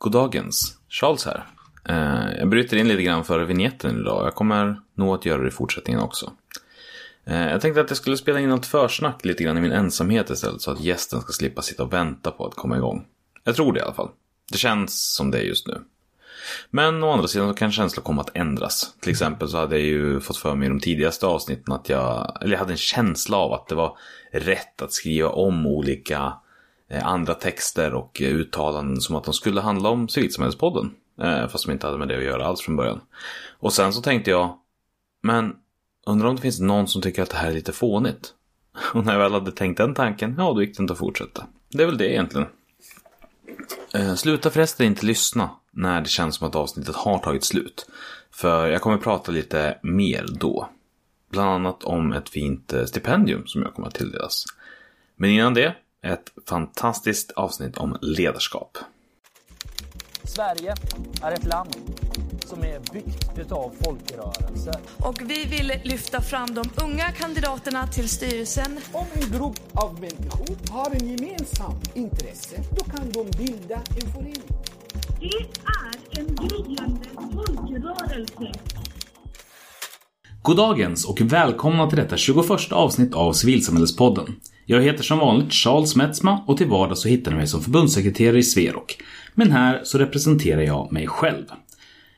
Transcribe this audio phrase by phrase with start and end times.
[0.00, 1.46] Goddagens, Charles här.
[1.88, 4.26] Eh, jag bryter in lite grann för vignetten idag.
[4.26, 6.32] Jag kommer nog att göra det i fortsättningen också.
[7.24, 10.30] Eh, jag tänkte att jag skulle spela in något försnack lite grann i min ensamhet
[10.30, 13.06] istället så att gästen ska slippa sitta och vänta på att komma igång.
[13.44, 14.08] Jag tror det i alla fall.
[14.52, 15.80] Det känns som det är just nu.
[16.70, 18.94] Men å andra sidan så kan känslan komma att ändras.
[19.00, 22.38] Till exempel så hade jag ju fått för mig i de tidigaste avsnitten att jag,
[22.40, 23.98] eller jag hade en känsla av att det var
[24.32, 26.32] rätt att skriva om olika
[26.90, 30.94] Eh, andra texter och eh, uttalanden som att de skulle handla om Civilsamhällespodden.
[31.22, 33.00] Eh, fast de inte hade med det att göra alls från början.
[33.58, 34.58] Och sen så tänkte jag,
[35.22, 35.56] men
[36.06, 38.34] undrar om det finns någon som tycker att det här är lite fånigt?
[38.94, 41.46] Och när jag väl hade tänkt den tanken, ja då gick det inte att fortsätta.
[41.68, 42.46] Det är väl det egentligen.
[44.16, 47.90] Sluta förresten inte lyssna när det känns som att avsnittet har tagit slut.
[48.30, 50.68] För jag kommer prata lite mer då.
[51.30, 54.44] Bland annat om ett fint stipendium som jag kommer att tilldelas.
[55.16, 58.78] Men innan det, ett fantastiskt avsnitt om ledarskap.
[60.24, 60.74] Sverige
[61.22, 61.76] är ett land
[62.46, 64.76] som är byggt utav folkrörelser.
[64.98, 68.80] Och vi vill lyfta fram de unga kandidaterna till styrelsen.
[68.92, 74.42] Om en grupp av människor har en gemensam intresse, då kan de bilda en förening.
[75.20, 75.26] Det
[75.66, 78.52] är en gryende folkrörelse.
[80.42, 84.36] Goddagens och välkomna till detta 21 avsnitt av Civilsamhällespodden.
[84.70, 88.38] Jag heter som vanligt Charles Metzma och till vardags så hittar ni mig som förbundssekreterare
[88.38, 88.96] i Sverok.
[89.34, 91.44] Men här så representerar jag mig själv.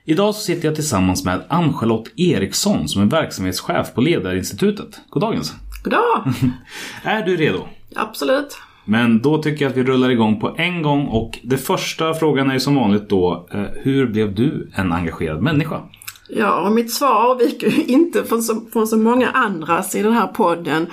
[0.04, 5.00] Idag så sitter jag tillsammans med Ann-Charlotte Eriksson som är verksamhetschef på Ledarinstitutet.
[5.10, 5.54] Goddagens!
[5.84, 6.32] Goddag!
[7.02, 7.68] är du redo?
[7.94, 8.58] Absolut.
[8.84, 12.50] Men då tycker jag att vi rullar igång på en gång och det första frågan
[12.50, 15.80] är som vanligt då, eh, hur blev du en engagerad människa?
[16.28, 20.12] Ja, och mitt svar avviker ju inte från så, från så många andras i den
[20.12, 20.86] här podden.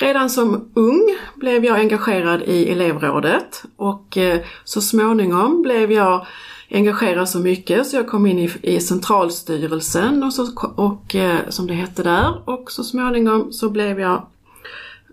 [0.00, 6.26] Redan som ung blev jag engagerad i elevrådet och eh, så småningom blev jag
[6.70, 10.46] engagerad så mycket så jag kom in i, i centralstyrelsen och, så,
[10.76, 14.26] och eh, som det hette där och så småningom så blev jag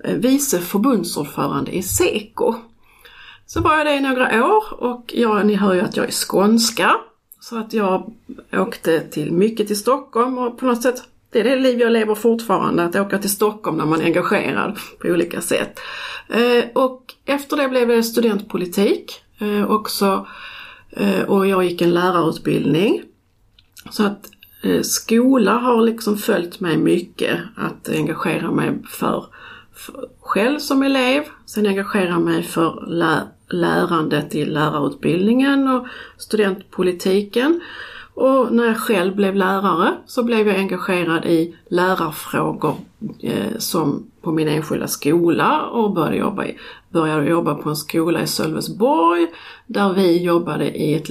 [0.04, 2.56] eh, vice förbundsordförande i SEKO.
[3.46, 6.12] Så var jag det i några år och ja, ni hör ju att jag är
[6.12, 6.96] skånska.
[7.40, 8.14] Så att jag
[8.54, 11.04] åkte till mycket till Stockholm och på något sätt
[11.36, 14.78] det är det liv jag lever fortfarande, att åka till Stockholm när man är engagerad
[15.00, 15.80] på olika sätt.
[16.30, 20.28] Eh, och efter det blev det studentpolitik eh, också
[20.92, 23.02] eh, och jag gick en lärarutbildning.
[23.90, 24.30] Så att
[24.82, 29.26] skola har liksom följt mig mycket att engagera mig för,
[29.74, 37.62] för själv som elev, sen engagera mig för lä lärandet i lärarutbildningen och studentpolitiken.
[38.16, 42.76] Och när jag själv blev lärare så blev jag engagerad i lärarfrågor
[43.20, 46.58] eh, som på min enskilda skola och började jobba, i,
[46.90, 49.28] började jobba på en skola i Sölvesborg
[49.68, 51.08] där vi jobbade i ett,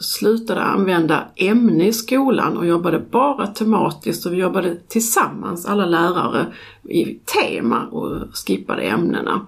[0.00, 6.46] slutade använda ämne i skolan och jobbade bara tematiskt och vi jobbade tillsammans alla lärare
[6.88, 9.46] i tema och skippade ämnena.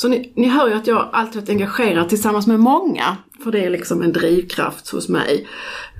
[0.00, 3.64] Så ni, ni hör ju att jag alltid varit engagerad tillsammans med många, för det
[3.64, 5.46] är liksom en drivkraft hos mig.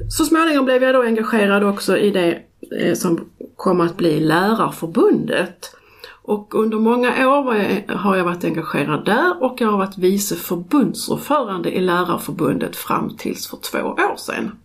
[0.08, 2.38] Så småningom blev jag då engagerad också i det
[2.80, 5.76] eh, som kom att bli Lärarförbundet.
[6.22, 10.36] Och under många år jag, har jag varit engagerad där och jag har varit vice
[10.36, 14.58] förbundsordförande i Lärarförbundet fram tills för två år sedan.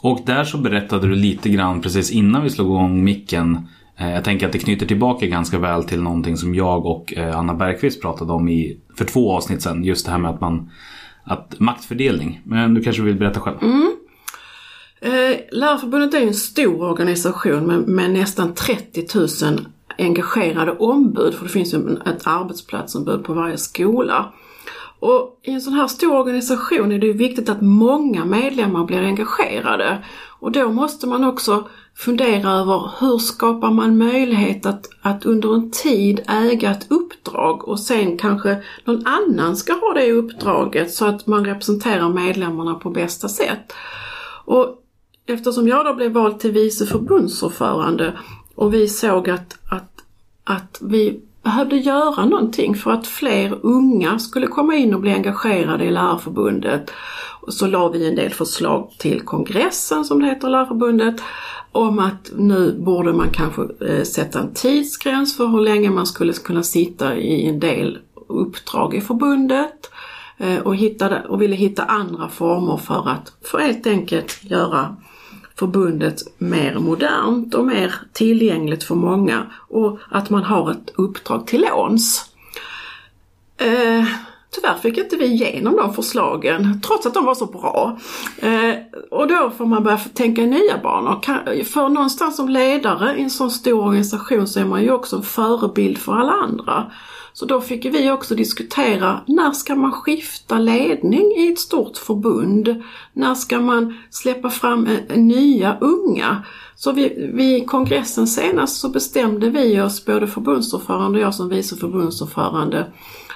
[0.00, 3.68] Och där så berättade du lite grann precis innan vi slog igång micken
[4.00, 7.38] Eh, jag tänker att det knyter tillbaka ganska väl till någonting som jag och eh,
[7.38, 9.84] Anna Bergqvist pratade om i, för två avsnitt sedan.
[9.84, 10.70] Just det här med att man
[11.24, 12.40] att maktfördelning.
[12.44, 13.56] Men du kanske vill berätta själv?
[13.62, 13.96] Mm.
[15.00, 19.28] Eh, Lärarförbundet är ju en stor organisation med, med, nästan 30 000
[19.98, 21.34] engagerade ombud.
[21.34, 24.32] För det finns ju ett arbetsplatsombud på varje skola.
[25.00, 29.02] Och i en sån här stor organisation är det ju viktigt att många medlemmar blir
[29.02, 29.98] engagerade.
[30.40, 35.70] Och då måste man också fundera över hur skapar man möjlighet att, att under en
[35.70, 41.26] tid äga ett uppdrag och sen kanske någon annan ska ha det uppdraget så att
[41.26, 43.72] man representerar medlemmarna på bästa sätt.
[44.44, 44.82] Och
[45.26, 48.18] eftersom jag då blev vald till vice förbundsordförande
[48.54, 49.92] och vi såg att, att,
[50.44, 55.84] att vi behövde göra någonting för att fler unga skulle komma in och bli engagerade
[55.84, 56.90] i Lärarförbundet.
[57.48, 61.22] Så la vi en del förslag till kongressen som det heter, Lärarförbundet,
[61.72, 66.32] om att nu borde man kanske eh, sätta en tidsgräns för hur länge man skulle
[66.32, 67.98] kunna sitta i en del
[68.28, 69.90] uppdrag i förbundet
[70.38, 74.96] eh, och, hittade, och ville hitta andra former för att för helt enkelt göra
[75.54, 81.60] förbundet mer modernt och mer tillgängligt för många och att man har ett uppdrag till
[81.60, 82.30] låns.
[83.56, 84.04] Eh,
[84.50, 87.98] tyvärr fick inte vi igenom de förslagen, trots att de var så bra.
[88.38, 88.74] Eh,
[89.10, 91.22] och då får man börja tänka i nya banor.
[91.22, 95.16] Kan, för någonstans som ledare i en sån stor organisation så är man ju också
[95.16, 96.92] en förebild för alla andra.
[97.32, 102.82] Så då fick vi också diskutera, när ska man skifta ledning i ett stort förbund?
[103.12, 106.44] När ska man släppa fram nya unga?
[106.76, 111.76] Så vid, vid kongressen senast så bestämde vi oss, både förbundsordförande och jag som vice
[111.76, 112.86] förbundsordförande,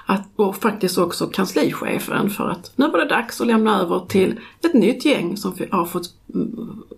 [0.07, 4.41] att, och faktiskt också kanslichefen för att nu var det dags att lämna över till
[4.65, 6.07] ett nytt gäng som har fått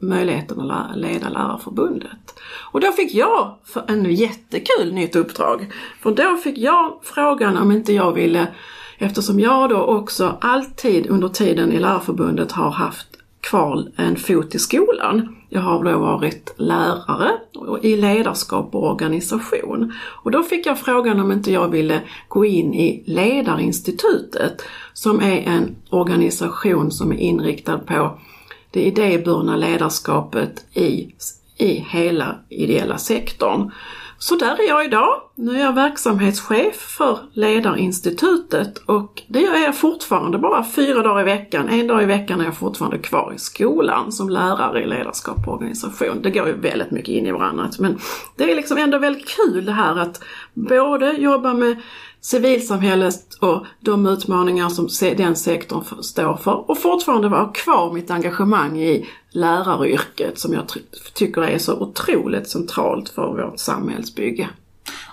[0.00, 2.34] möjligheten att leda Lärarförbundet.
[2.72, 5.72] Och då fick jag för en jättekul nytt uppdrag.
[6.00, 8.48] För då fick jag frågan om inte jag ville,
[8.98, 13.15] eftersom jag då också alltid under tiden i Lärarförbundet har haft
[13.50, 15.36] kvar en fot i skolan.
[15.48, 17.30] Jag har då varit lärare
[17.82, 19.92] i ledarskap och organisation.
[20.24, 24.62] Och då fick jag frågan om inte jag ville gå in i Ledarinstitutet
[24.92, 28.18] som är en organisation som är inriktad på
[28.70, 31.14] det idéburna ledarskapet i,
[31.56, 33.70] i hela ideella sektorn.
[34.18, 35.20] Så där är jag idag.
[35.34, 41.24] Nu är jag verksamhetschef för Ledarinstitutet och det är jag fortfarande bara fyra dagar i
[41.24, 41.68] veckan.
[41.68, 45.54] En dag i veckan är jag fortfarande kvar i skolan som lärare i ledarskap och
[45.54, 46.22] organisation.
[46.22, 47.98] Det går ju väldigt mycket in i varandra men
[48.36, 50.22] det är liksom ändå väldigt kul det här att
[50.54, 51.76] både jobba med
[52.20, 58.78] civilsamhället och de utmaningar som den sektorn står för och fortfarande vara kvar mitt engagemang
[58.78, 60.64] i läraryrket som jag
[61.14, 64.48] tycker är så otroligt centralt för vårt samhällsbygge.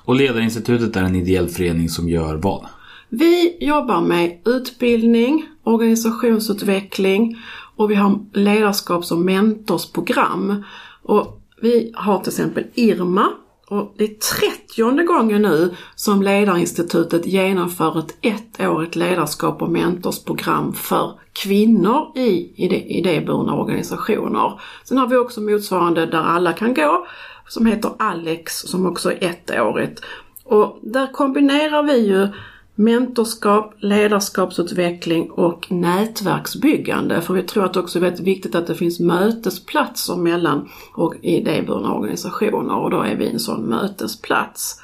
[0.06, 2.66] Och Ledarinstitutet är en ideell förening som gör vad?
[3.10, 7.38] Vi jobbar med utbildning, organisationsutveckling
[7.76, 10.64] och vi har ledarskaps och mentorsprogram.
[11.04, 13.30] Och vi har till exempel Irma
[13.74, 21.20] och det är trettionde gången nu som Ledarinstitutet genomför ett ettårigt ledarskap och mentorsprogram för
[21.34, 22.54] kvinnor i
[23.00, 24.62] idéburna organisationer.
[24.84, 27.08] Sen har vi också motsvarande där alla kan gå
[27.48, 30.02] som heter Alex som också är ettårigt.
[30.44, 32.28] Och där kombinerar vi ju
[32.76, 37.22] mentorskap, ledarskapsutveckling och nätverksbyggande.
[37.22, 41.16] För vi tror att det också är väldigt viktigt att det finns mötesplatser mellan och
[41.22, 44.82] idéburna organisationer och då är vi en sån mötesplats.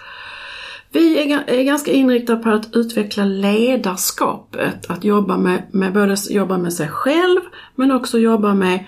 [0.91, 6.73] Vi är, ganska inriktade på att utveckla ledarskapet, att jobba med, med både jobba med
[6.73, 7.39] sig själv
[7.75, 8.85] men också jobba med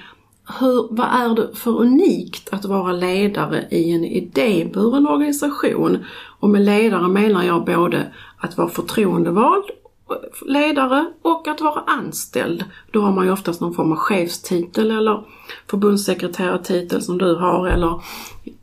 [0.59, 6.06] hur, vad är det för unikt att vara ledare i en idéburen organisation?
[6.42, 9.64] Och med ledare menar jag både att vara förtroendevald
[10.46, 12.66] ledare och att vara anställd.
[12.92, 15.24] Då har man ju oftast någon form av chefstitel eller
[15.70, 18.02] förbundssekreterartitel som du har eller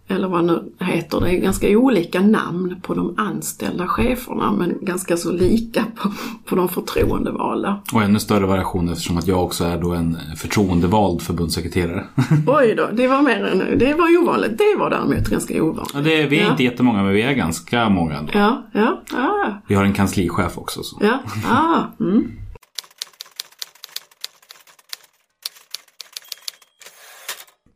[0.08, 5.16] eller vad nu heter, det är ganska olika namn på de anställda cheferna men ganska
[5.16, 6.12] så lika på,
[6.44, 7.80] på de förtroendevalda.
[7.92, 12.04] Och ännu större variation eftersom att jag också är då en förtroendevald förbundssekreterare.
[12.46, 14.58] Oj då, det var mer än, det var ovanligt.
[14.58, 15.94] Det var däremot ganska ovanligt.
[15.94, 16.50] Ja, det, vi är ja.
[16.50, 18.32] inte jättemånga men vi är ganska många ändå.
[18.34, 19.62] Ja, ja, ja.
[19.66, 20.82] Vi har en kanslichef också.
[20.82, 20.98] Så.
[21.00, 21.18] Ja,
[21.50, 22.32] ah, mm.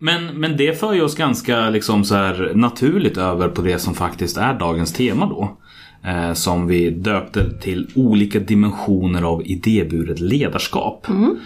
[0.05, 3.95] Men, men det för ju oss ganska liksom så här naturligt över på det som
[3.95, 5.57] faktiskt är dagens tema då.
[6.05, 11.09] Eh, som vi döpte till olika dimensioner av idéburet ledarskap.
[11.09, 11.37] Mm.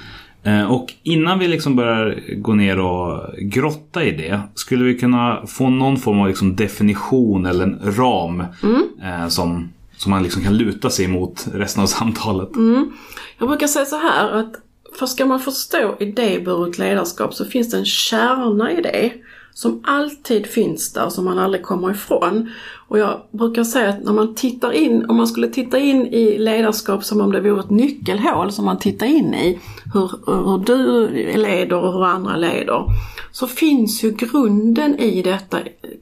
[0.42, 4.40] Eh, och innan vi liksom börjar gå ner och grotta i det.
[4.54, 8.82] Skulle vi kunna få någon form av liksom definition eller en ram mm.
[9.02, 12.56] eh, som, som man liksom kan luta sig mot resten av samtalet?
[12.56, 12.92] Mm.
[13.38, 14.54] Jag brukar säga så här att
[14.98, 19.12] för ska man förstå idéburet ledarskap så finns det en kärna i det
[19.56, 22.50] som alltid finns där, som man aldrig kommer ifrån.
[22.88, 26.38] Och jag brukar säga att när man tittar in, om man skulle titta in i
[26.38, 29.58] ledarskap som om det vore ett nyckelhål som man tittar in i,
[29.94, 32.84] hur, hur du leder och hur andra leder,
[33.32, 35.58] så finns ju grunden i detta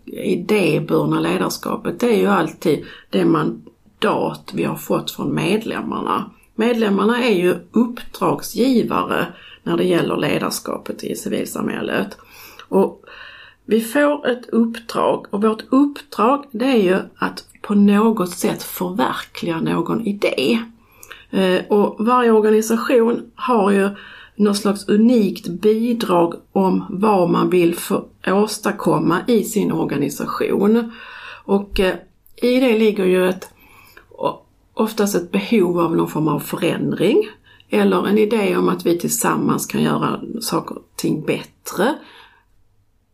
[0.06, 6.30] idéburna ledarskapet, det är ju alltid det mandat vi har fått från medlemmarna.
[6.54, 9.26] Medlemmarna är ju uppdragsgivare
[9.62, 12.18] när det gäller ledarskapet i civilsamhället.
[12.68, 13.04] Och
[13.64, 19.60] vi får ett uppdrag och vårt uppdrag det är ju att på något sätt förverkliga
[19.60, 20.58] någon idé.
[21.30, 23.88] Eh, och varje organisation har ju
[24.36, 30.92] något slags unikt bidrag om vad man vill för åstadkomma i sin organisation.
[31.44, 31.94] Och eh,
[32.36, 33.53] i det ligger ju ett
[34.74, 37.28] oftast ett behov av någon form av förändring
[37.70, 41.94] eller en idé om att vi tillsammans kan göra saker och ting bättre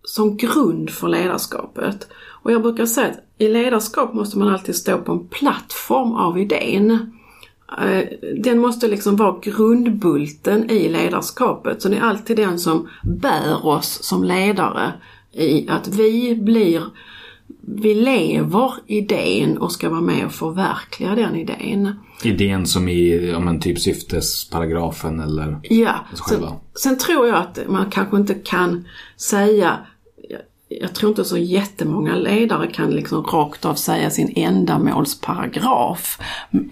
[0.04, 2.08] som grund för ledarskapet.
[2.42, 6.38] Och jag brukar säga att i ledarskap måste man alltid stå på en plattform av
[6.38, 7.12] idén.
[7.82, 8.04] Eh,
[8.42, 11.82] den måste liksom vara grundbulten i ledarskapet.
[11.82, 14.92] Så det är alltid den som bär oss som ledare
[15.32, 16.82] i att vi blir
[17.74, 21.94] vi lever idén och ska vara med och förverkliga den idén.
[22.22, 25.94] Idén som i ja, men typ syftesparagrafen eller Ja,
[26.28, 26.44] sen,
[26.82, 29.78] sen tror jag att man kanske inte kan säga
[30.70, 36.18] jag- tror inte så jättemånga ledare kan liksom rakt av säga sin ändamålsparagraf.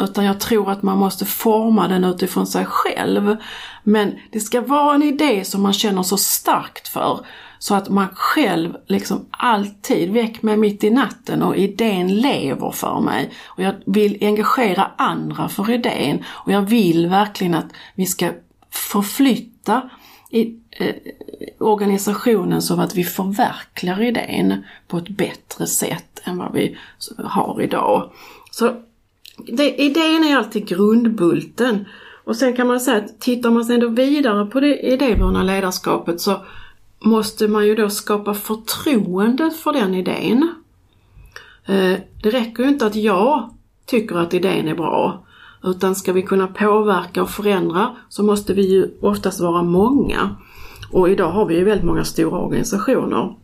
[0.00, 3.36] Utan jag tror att man måste forma den utifrån sig själv.
[3.82, 7.20] Men det ska vara en idé som man känner så starkt för.
[7.58, 13.00] Så att man själv liksom alltid, väck mig mitt i natten och idén lever för
[13.00, 13.30] mig.
[13.46, 16.24] Och jag vill engagera andra för idén.
[16.28, 18.30] Och jag vill verkligen att vi ska
[18.70, 19.90] förflytta
[20.30, 20.94] i, eh,
[21.58, 26.78] organisationen som att vi förverkligar idén på ett bättre sätt än vad vi
[27.16, 28.10] har idag.
[28.50, 28.82] Så
[29.36, 31.84] det, idén är alltid grundbulten.
[32.24, 36.20] Och sen kan man säga att tittar man sen då vidare på det idéburna ledarskapet
[36.20, 36.40] så
[37.00, 40.54] måste man ju då skapa förtroende för den idén.
[41.66, 43.54] Eh, det räcker ju inte att jag
[43.86, 45.24] tycker att idén är bra.
[45.62, 50.36] Utan ska vi kunna påverka och förändra så måste vi ju oftast vara många.
[50.90, 53.34] Och idag har vi ju väldigt många stora organisationer.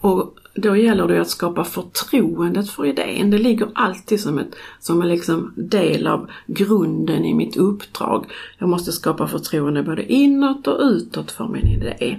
[0.00, 3.30] Och då gäller det att skapa förtroendet för idén.
[3.30, 8.26] Det ligger alltid som, ett, som en liksom del av grunden i mitt uppdrag.
[8.58, 12.18] Jag måste skapa förtroende både inåt och utåt för min idé.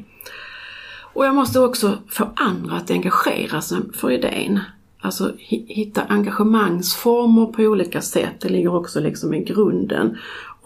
[1.14, 4.60] Och jag måste också få andra att engagera sig för idén.
[5.02, 5.32] Alltså
[5.68, 8.42] hitta engagemangsformer på olika sätt.
[8.42, 10.18] Det ligger också liksom i grunden.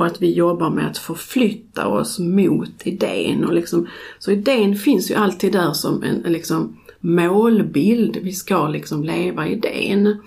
[0.03, 3.45] Och att vi jobbar med att förflytta oss mot idén.
[3.45, 3.87] Och liksom,
[4.19, 8.17] så idén finns ju alltid där som en, en liksom målbild.
[8.21, 10.17] Vi ska liksom leva idén.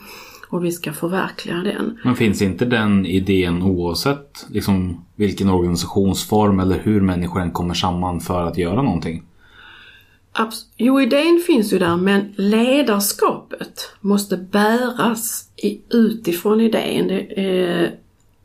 [0.48, 1.98] Och vi ska förverkliga den.
[2.04, 8.20] Men finns inte den idén oavsett liksom, vilken organisationsform eller hur människor än kommer samman
[8.20, 9.22] för att göra någonting?
[10.32, 17.08] Abs- jo, idén finns ju där men ledarskapet måste bäras i, utifrån idén.
[17.08, 17.94] Det är,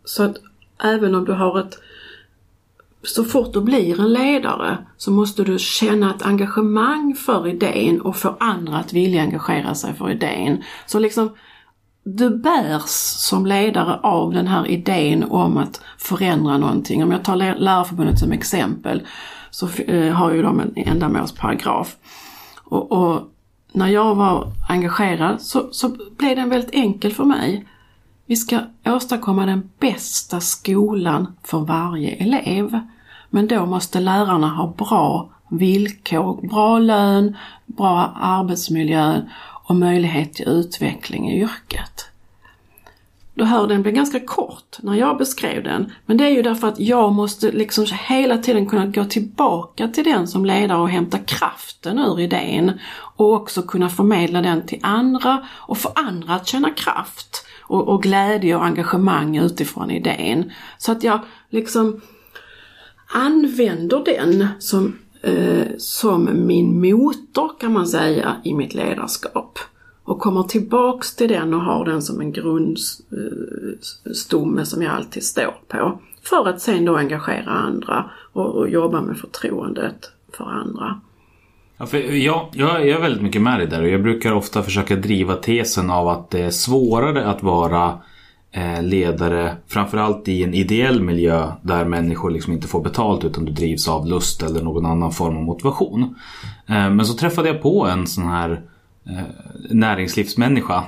[0.05, 0.38] så att
[0.83, 1.79] även om du har ett...
[3.03, 8.15] Så fort du blir en ledare så måste du känna ett engagemang för idén och
[8.15, 10.63] få andra att vilja engagera sig för idén.
[10.85, 11.29] Så liksom
[12.03, 12.89] du bärs
[13.29, 17.03] som ledare av den här idén om att förändra någonting.
[17.03, 19.07] Om jag tar Lärarförbundet som exempel
[19.51, 21.95] så eh, har ju de en ändamålsparagraf.
[22.63, 23.21] Och, och
[23.71, 27.67] när jag var engagerad så, så blev den väldigt enkel för mig.
[28.31, 32.79] Vi ska åstadkomma den bästa skolan för varje elev.
[33.29, 39.21] Men då måste lärarna ha bra villkor, bra lön, bra arbetsmiljö
[39.67, 42.09] och möjlighet till utveckling i yrket.
[43.33, 45.91] Du hör den blev ganska kort när jag beskrev den.
[46.05, 50.03] Men det är ju därför att jag måste liksom hela tiden kunna gå tillbaka till
[50.03, 52.79] den som ledare och hämta kraften ur idén.
[53.15, 58.03] Och också kunna förmedla den till andra och få andra att känna kraft och, och
[58.03, 60.51] glädje och engagemang utifrån idén.
[60.77, 62.01] Så att jag liksom
[63.13, 69.59] använder den som, eh, som min motor kan man säga i mitt ledarskap.
[70.03, 73.11] Och kommer tillbaks till den och har den som en grundstomme
[74.61, 75.99] eh, som jag alltid står på.
[76.23, 81.01] För att sen då engagera andra och, och jobba med förtroendet för andra.
[81.81, 84.95] Ja, för jag, jag är väldigt mycket med dig där och jag brukar ofta försöka
[84.95, 88.00] driva tesen av att det är svårare att vara
[88.51, 93.51] eh, ledare framförallt i en ideell miljö där människor liksom inte får betalt utan du
[93.51, 96.15] drivs av lust eller någon annan form av motivation.
[96.67, 98.61] Eh, men så träffade jag på en sån här
[99.05, 99.23] eh,
[99.69, 100.83] näringslivsmänniska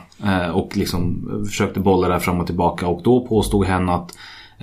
[0.53, 4.12] och liksom försökte bolla det här fram och tillbaka och då påstod hen att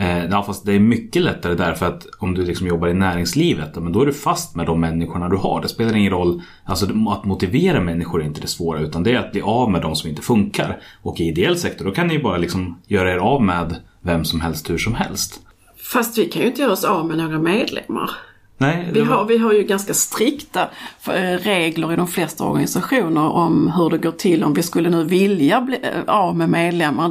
[0.01, 3.77] Eh, ja, fast det är mycket lättare därför att om du liksom jobbar i näringslivet,
[3.77, 5.63] men då är du fast med de människorna du har.
[5.63, 9.19] Det spelar ingen roll, alltså att motivera människor är inte det svåra utan det är
[9.19, 10.81] att bli av med de som inte funkar.
[11.03, 14.25] Och i ideell sektor, då kan ni ju bara liksom göra er av med vem
[14.25, 15.41] som helst hur som helst.
[15.77, 18.11] Fast vi kan ju inte göra oss av med några medlemmar.
[18.61, 20.61] Nej, Vi var- har, vi har ju ganska strikta
[21.07, 25.05] eh, regler i de flesta organisationer om hur det går till om vi skulle nu
[25.05, 27.09] vilja bli eh, av med medlemmar.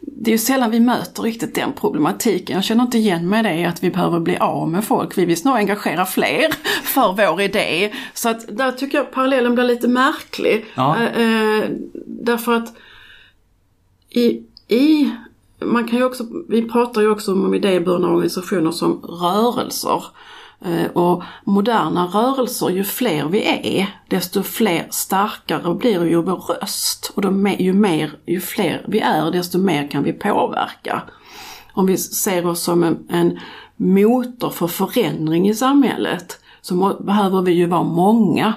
[0.00, 2.54] Det- är ju sällan vi möter riktigt den problematiken.
[2.54, 5.18] Jag känner inte igen mig i det att vi behöver bli av med folk.
[5.18, 6.52] Vi vill snarare engagera fler
[6.84, 7.92] för vår idé.
[8.14, 10.64] Så att där tycker jag parallellen blir lite märklig.
[10.74, 10.96] Ja.
[11.02, 11.64] Eh,
[12.06, 12.72] därför att
[14.10, 15.10] i, i
[15.64, 20.04] man kan ju också, vi pratar ju också om idéburna organisationer som rörelser.
[20.64, 27.12] Eh, och moderna rörelser, ju fler vi är, desto fler starkare blir ju vår röst.
[27.14, 31.02] Och då, ju, mer, ju fler vi är, desto mer kan vi påverka.
[31.72, 33.38] om vi ser oss som en, en
[33.76, 38.54] motor för förändring i samhället så må, behöver vi ju vara många.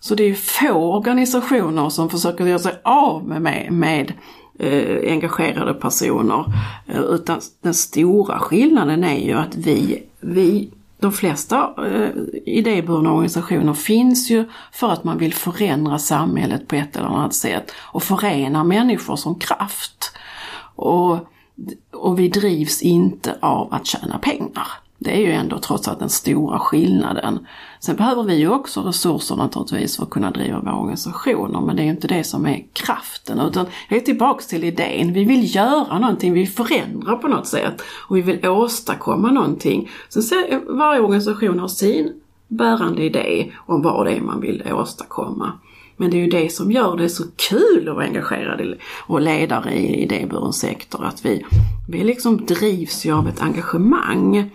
[0.00, 4.12] Så det är få organisationer som försöker göra sig av med, med, med
[4.58, 6.44] eh, engagerade personer.
[6.86, 12.10] Eh, utan den stora skillnaden är ju att vi, vi de flesta eh,
[12.46, 17.72] idéburna organisationer finns ju för att man vill förändra samhället på ett eller annat sätt
[17.76, 20.16] och förena människor som kraft.
[20.74, 21.18] Och,
[21.92, 24.68] och vi drivs inte av att tjäna pengar.
[24.98, 27.46] Det är ju ändå trots allt den stora skillnaden.
[27.80, 31.82] Sen behöver vi ju också resurser naturligtvis för att kunna driva våra organisationer, men det
[31.82, 33.40] är ju inte det som är kraften.
[33.40, 35.12] Utan jag är tillbaks till idén.
[35.12, 39.88] Vi vill göra någonting, vi vill förändra på något sätt och vi vill åstadkomma någonting.
[40.08, 42.12] Sen ser varje organisation har sin
[42.48, 45.52] bärande idé om vad det är man vill åstadkomma.
[45.96, 48.74] Men det är ju det som gör det så kul att vara engagerad
[49.06, 51.44] och ledare i idéburen sektor, att vi,
[51.88, 54.50] vi liksom drivs ju av ett engagemang.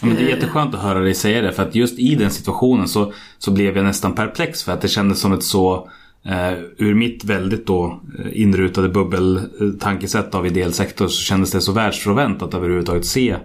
[0.00, 2.30] Ja, men det är jätteskönt att höra dig säga det för att just i den
[2.30, 5.88] situationen så, så blev jag nästan perplex för att det kändes som ett så
[6.24, 11.72] eh, ur mitt väldigt då eh, inrutade bubbeltankesätt av ideell sektor så kändes det så
[11.72, 13.36] världsfrånvänt att överhuvudtaget se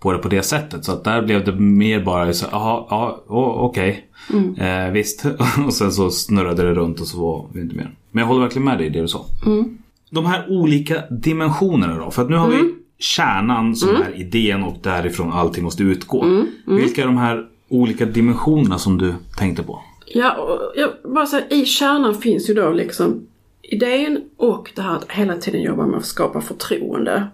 [0.00, 0.84] på det på det sättet.
[0.84, 3.90] Så att där blev det mer bara så jaha, ja, okej.
[4.28, 4.40] Okay.
[4.40, 4.86] Mm.
[4.86, 5.24] Eh, visst.
[5.66, 7.90] och sen så snurrade det runt och så var vi inte mer.
[8.10, 9.26] Men jag håller verkligen med dig i det du sa.
[9.46, 9.78] Mm.
[10.10, 12.10] De här olika dimensionerna då.
[12.10, 12.58] För att nu har mm.
[12.58, 14.02] vi kärnan som mm.
[14.02, 16.22] är idén och därifrån allting måste utgå.
[16.22, 16.46] Mm.
[16.66, 16.82] Mm.
[16.82, 19.82] Vilka är de här olika dimensionerna som du tänkte på?
[20.06, 23.26] Ja, jag bara säga, i kärnan finns ju då liksom
[23.62, 27.28] idén och det här att hela tiden jobba med att skapa förtroende.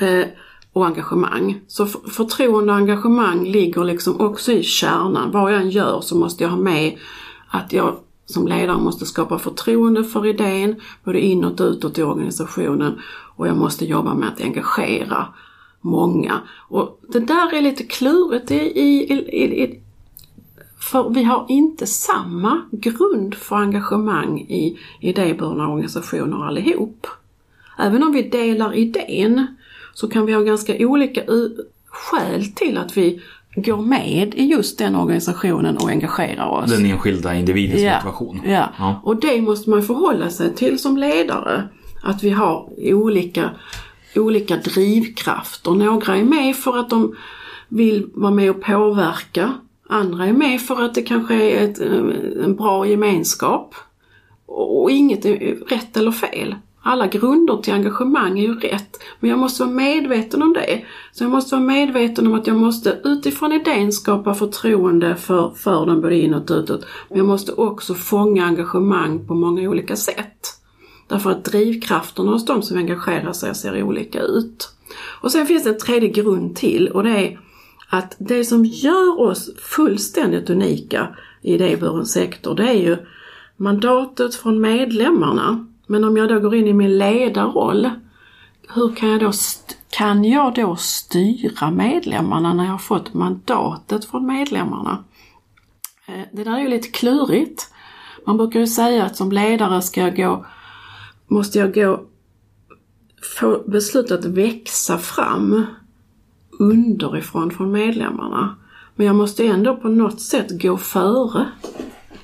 [0.00, 0.26] Eh,
[0.72, 1.60] och engagemang.
[1.66, 5.30] Så förtroende och engagemang ligger liksom också i kärnan.
[5.30, 6.98] Vad jag än gör så måste jag ha med
[7.48, 7.96] att jag
[8.32, 13.00] som ledare måste skapa förtroende för idén, både inåt och utåt i organisationen
[13.36, 15.26] och jag måste jobba med att engagera
[15.80, 16.40] många.
[16.68, 19.80] Och det där är lite klurigt i, i, i, i
[20.80, 27.06] för vi har inte samma grund för engagemang i idéburna organisationer allihop.
[27.78, 29.46] Även om vi delar idén
[29.94, 31.22] så kan vi ha ganska olika
[31.86, 33.22] skäl till att vi
[33.54, 36.70] går med i just den organisationen och engagerar oss.
[36.70, 38.40] Den enskilda individens ja, motivation.
[38.44, 38.68] Ja.
[38.78, 41.68] ja, och det måste man förhålla sig till som ledare.
[42.02, 43.50] Att vi har olika,
[44.16, 45.70] olika drivkrafter.
[45.70, 47.16] Några är med för att de
[47.68, 49.54] vill vara med och påverka.
[49.88, 51.78] Andra är med för att det kanske är ett,
[52.44, 53.74] en bra gemenskap.
[54.46, 59.38] Och inget är rätt eller fel alla grunder till engagemang är ju rätt, men jag
[59.38, 60.84] måste vara medveten om det.
[61.12, 65.86] Så jag måste vara medveten om att jag måste utifrån idén skapa förtroende för, för
[65.86, 66.86] den både inåt och utåt.
[67.08, 70.56] Men jag måste också fånga engagemang på många olika sätt.
[71.08, 74.68] Därför att drivkrafterna hos de som engagerar sig ser olika ut.
[75.20, 77.40] Och sen finns det en tredje grund till och det är
[77.88, 81.08] att det som gör oss fullständigt unika
[81.42, 82.96] i idéburen sektor, det är ju
[83.56, 87.90] mandatet från medlemmarna men om jag då går in i min ledarroll,
[88.74, 89.32] hur kan jag då,
[89.90, 95.04] kan jag då styra medlemmarna när jag har fått mandatet från medlemmarna?
[96.06, 97.70] Eh, det där är ju lite klurigt.
[98.26, 100.46] Man brukar ju säga att som ledare ska jag gå,
[101.28, 102.00] måste jag gå,
[103.38, 105.66] få beslutet att växa fram
[106.50, 108.56] underifrån från medlemmarna.
[108.94, 111.46] Men jag måste ändå på något sätt gå före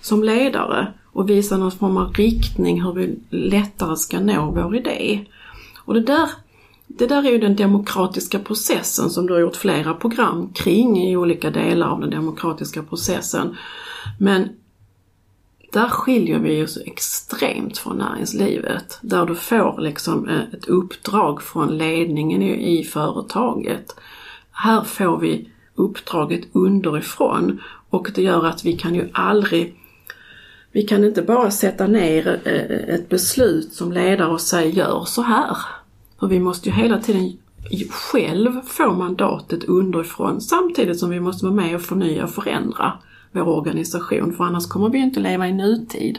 [0.01, 5.25] som ledare och visa någon form av riktning hur vi lättare ska nå vår idé.
[5.85, 6.31] Och det där,
[6.87, 11.17] det där är ju den demokratiska processen som du har gjort flera program kring i
[11.17, 13.57] olika delar av den demokratiska processen.
[14.19, 14.49] Men
[15.73, 18.99] där skiljer vi oss extremt från näringslivet.
[19.03, 23.97] Där du får liksom eh, ett uppdrag från ledningen i, i företaget.
[24.51, 29.77] Här får vi uppdraget underifrån och det gör att vi kan ju aldrig
[30.77, 35.23] vi kan inte bara sätta ner eh, ett beslut som ledare och säga gör så
[35.23, 35.57] här.
[36.21, 37.37] För vi måste ju hela tiden
[37.91, 42.93] själv få mandatet underifrån samtidigt som vi måste vara med och förnya och förändra
[43.33, 46.19] vår organisation för annars kommer vi inte leva i nutid.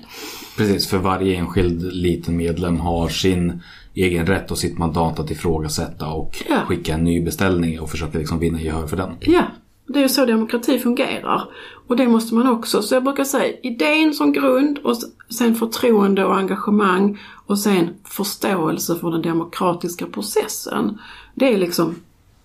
[0.58, 3.62] Precis, för varje enskild liten medlem har sin
[3.94, 6.62] egen rätt och sitt mandat att ifrågasätta och ja.
[6.68, 9.10] skicka en ny beställning och försöka liksom vinna gehör för den.
[9.20, 9.44] Ja,
[9.88, 11.50] det är ju så demokrati fungerar.
[11.88, 14.98] Och det måste man också, så jag brukar säga idén som grund och
[15.30, 21.00] sen förtroende och engagemang och sen förståelse för den demokratiska processen.
[21.36, 21.96] Det är liksom,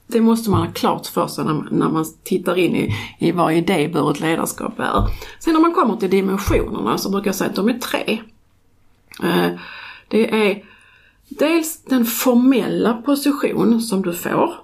[0.07, 3.33] det måste man ha klart för sig när man, när man tittar in i, i
[3.33, 5.09] vad idéburet ledarskap är.
[5.39, 8.23] Sen när man kommer till dimensionerna så brukar jag säga att de är tre.
[9.23, 9.59] Eh,
[10.09, 10.65] det är
[11.29, 14.55] dels den formella position som du får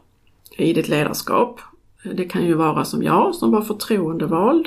[0.56, 1.60] i ditt ledarskap.
[2.02, 4.66] Det kan ju vara som jag som var förtroendevald.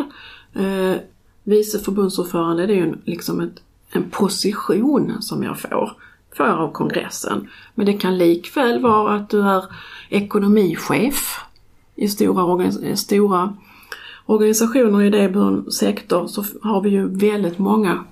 [0.54, 0.96] Eh,
[1.44, 5.92] vice förbundsordförande det är ju liksom ett, en position som jag får.
[6.38, 7.48] Får jag av kongressen.
[7.76, 9.64] Men det kan likväl vara att du är
[10.10, 11.40] ekonomichef
[11.96, 13.58] i stora, organ, stora
[14.26, 18.04] organisationer i idéburen sektor så har vi ju väldigt många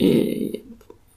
[0.00, 0.60] eh,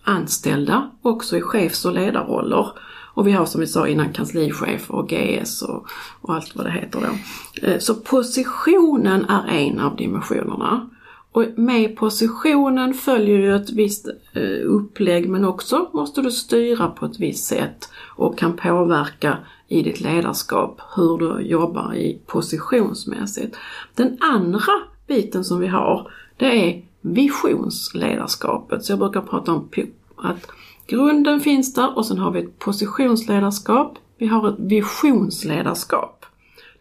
[0.03, 2.67] anställda också i chefs och ledarroller.
[3.13, 5.87] Och vi har som vi sa innan kanslichef och GS och,
[6.21, 7.67] och allt vad det heter då.
[7.67, 10.89] Eh, så positionen är en av dimensionerna.
[11.31, 17.05] Och med positionen följer ju ett visst eh, upplägg men också måste du styra på
[17.05, 23.57] ett visst sätt och kan påverka i ditt ledarskap hur du jobbar i positionsmässigt.
[23.95, 24.71] Den andra
[25.07, 28.85] biten som vi har det är visionsledarskapet.
[28.85, 29.69] Så jag brukar prata om
[30.15, 30.51] att
[30.91, 33.97] grunden finns där och sen har vi ett positionsledarskap.
[34.17, 36.25] Vi har ett visionsledarskap.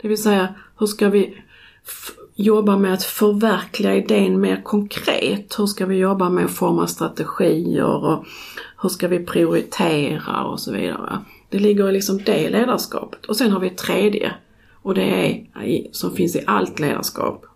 [0.02, 1.38] Det vill säga hur ska vi
[2.34, 5.58] jobba med att förverkliga idén mer konkret?
[5.58, 8.24] Hur ska vi jobba med att forma strategier och
[8.82, 11.18] hur ska vi prioritera och så vidare.
[11.48, 13.26] Det ligger i liksom det ledarskapet.
[13.26, 14.34] Och sen har vi ett tredje
[14.82, 15.46] och det är
[15.92, 17.49] som finns i allt ledarskap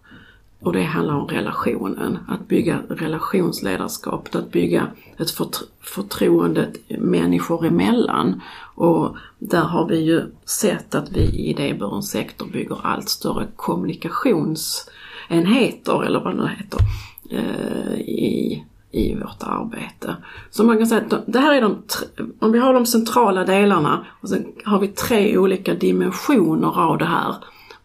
[0.64, 4.86] och det handlar om relationen, att bygga relationsledarskapet, att bygga
[5.18, 8.40] ett förtro förtroende människor emellan.
[8.74, 16.04] Och där har vi ju sett att vi i idéburen sektor bygger allt större kommunikationsenheter,
[16.04, 16.80] eller vad det nu heter,
[17.30, 20.16] eh, i, i vårt arbete.
[20.50, 21.82] Så man kan säga att det här är de,
[22.38, 27.04] om vi har de centrala delarna och sen har vi tre olika dimensioner av det
[27.04, 27.34] här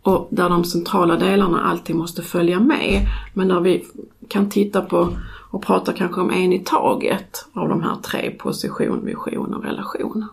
[0.02, 3.08] och där de centrala delarna alltid måste följa med.
[3.34, 3.86] Men där vi
[4.28, 5.10] kan titta på
[5.52, 10.26] och prata kanske om en i taget av de här tre position, vision och relation.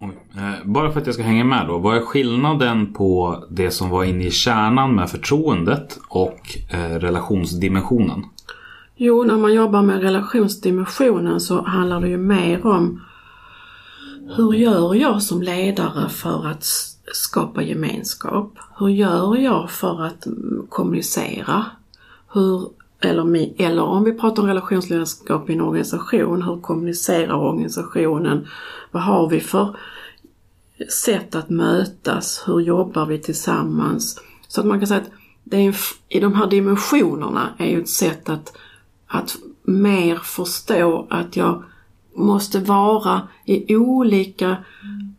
[0.00, 1.78] Eh, bara för att jag ska hänga med då.
[1.78, 8.24] Vad är skillnaden på det som var inne i kärnan med förtroendet och eh, relationsdimensionen?
[8.96, 13.00] Jo, när man jobbar med relationsdimensionen så handlar det ju mer om
[14.36, 16.64] hur gör jag som ledare för att
[17.12, 18.58] skapa gemenskap?
[18.78, 20.26] Hur gör jag för att
[20.68, 21.64] kommunicera?
[22.32, 22.68] Hur,
[23.00, 28.48] eller, eller om vi pratar om relationsledarskap i en organisation, hur kommunicerar organisationen?
[28.90, 29.76] Vad har vi för
[30.88, 32.44] sätt att mötas?
[32.46, 34.20] Hur jobbar vi tillsammans?
[34.48, 35.10] Så att man kan säga att
[35.44, 35.74] det är en,
[36.08, 38.56] i de här dimensionerna är ju ett sätt att,
[39.06, 41.64] att mer förstå att jag
[42.14, 44.56] måste vara i olika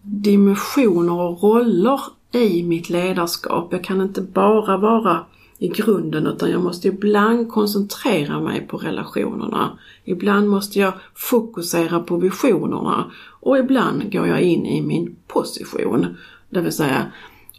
[0.06, 3.68] dimensioner och roller i mitt ledarskap.
[3.72, 5.26] Jag kan inte bara vara
[5.58, 9.78] i grunden utan jag måste ibland koncentrera mig på relationerna.
[10.04, 16.18] Ibland måste jag fokusera på visionerna och ibland går jag in i min position.
[16.50, 17.12] Det vill säga,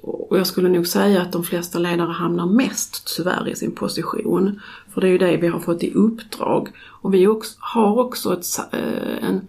[0.03, 4.61] och jag skulle nog säga att de flesta ledare hamnar mest tyvärr i sin position.
[4.95, 6.69] För det är ju det vi har fått i uppdrag.
[7.03, 9.49] Och vi också, har också ett, eh, en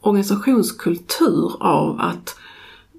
[0.00, 2.36] organisationskultur av att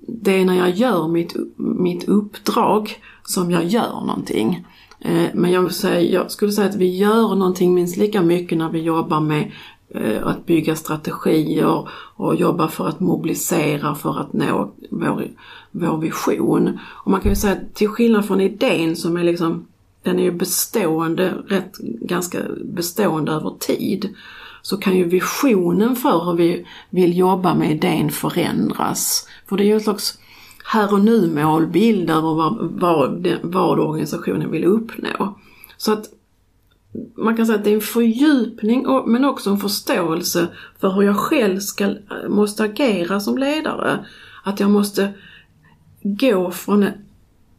[0.08, 4.68] det är när jag gör mitt, mitt uppdrag som jag gör någonting.
[5.00, 8.70] Eh, men jag, säga, jag skulle säga att vi gör någonting minst lika mycket när
[8.70, 9.52] vi jobbar med
[9.90, 15.28] eh, att bygga strategier och jobba för att mobilisera för att nå vår,
[15.72, 16.80] vår vision.
[17.04, 19.66] Och man kan ju säga att till skillnad från idén som är liksom,
[20.04, 24.16] den är ju bestående, rätt, ganska bestående över tid
[24.64, 29.28] så kan ju visionen för hur vi vill jobba med idén förändras.
[29.50, 30.20] För det är ju en slags
[30.66, 35.40] här och nu målbild över vad, vad, vad organisationen vill uppnå.
[35.78, 36.10] Så att
[37.18, 40.48] man kan säga att det är en fördjupning men också en förståelse
[40.80, 41.96] för hur jag själv ska,
[42.30, 44.06] måste agera som ledare.
[44.44, 45.14] Att jag måste
[46.04, 46.86] gå från,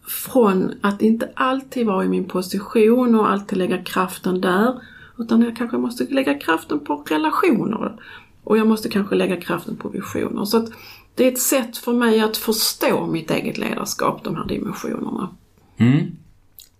[0.07, 4.81] från att inte alltid vara i min position och alltid lägga kraften där
[5.19, 7.97] utan jag kanske måste lägga kraften på relationer.
[8.45, 10.45] Och jag måste kanske lägga kraften på visioner.
[10.45, 10.69] Så att
[11.15, 15.29] det är ett sätt för mig att förstå mitt eget ledarskap, de här dimensionerna.
[15.77, 16.01] Mm.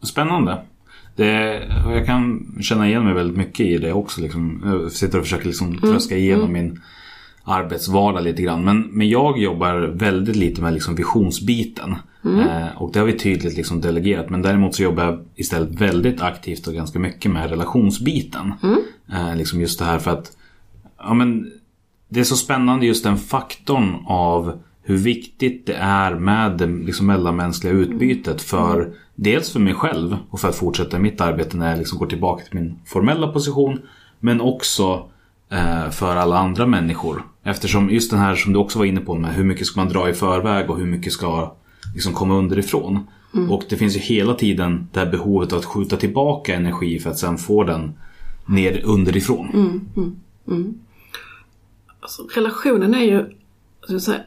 [0.03, 0.65] Spännande.
[1.17, 4.21] Det, jag kan känna igen mig väldigt mycket i det också.
[4.21, 4.63] Liksom.
[4.65, 6.25] Jag sitter och försöker liksom tröska mm.
[6.25, 6.53] igenom mm.
[6.53, 6.81] min
[7.45, 8.65] arbetsvardag lite grann.
[8.65, 11.97] Men, men jag jobbar väldigt lite med liksom visionsbiten.
[12.25, 12.41] Mm.
[12.41, 14.31] Eh, och det har vi tydligt liksom delegerat.
[14.31, 18.53] Men däremot så jobbar jag istället väldigt aktivt och ganska mycket med relationsbiten.
[18.63, 18.79] Mm.
[19.13, 20.37] Eh, liksom just det här för att
[20.99, 21.51] ja, men,
[22.09, 27.07] det är så spännande just den faktorn av hur viktigt det är med det liksom
[27.07, 31.79] mellanmänskliga utbytet för dels för mig själv och för att fortsätta mitt arbete när jag
[31.79, 33.79] liksom går tillbaka till min formella position.
[34.21, 35.09] Men också
[35.51, 39.15] eh, för alla andra människor Eftersom just den här som du också var inne på
[39.15, 41.55] med hur mycket ska man dra i förväg och hur mycket ska
[41.95, 43.07] liksom komma underifrån.
[43.51, 47.19] Och det finns ju hela tiden det här behovet att skjuta tillbaka energi för att
[47.19, 47.93] sen få den
[48.47, 49.47] ner underifrån.
[52.01, 53.25] Alltså, relationen är ju,
[53.83, 54.21] ska jag säga,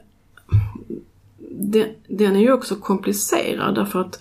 [1.49, 4.19] den, den är ju också komplicerad därför att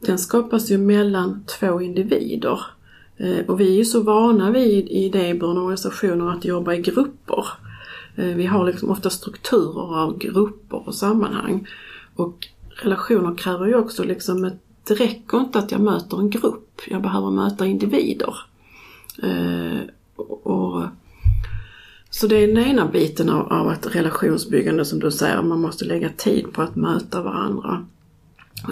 [0.00, 2.60] den skapas ju mellan två individer.
[3.16, 7.46] Eh, och vi är ju så vana vid i idéburna organisationer att jobba i grupper.
[8.16, 11.66] Eh, vi har liksom ofta strukturer av grupper och sammanhang.
[12.14, 12.48] Och
[12.82, 17.02] relationer kräver ju också liksom ett, det räcker inte att jag möter en grupp, jag
[17.02, 18.34] behöver möta individer.
[19.22, 19.80] Eh,
[20.16, 20.82] och, och
[22.10, 25.84] så det är den ena biten av, av att relationsbyggande som du säger, man måste
[25.84, 27.86] lägga tid på att möta varandra.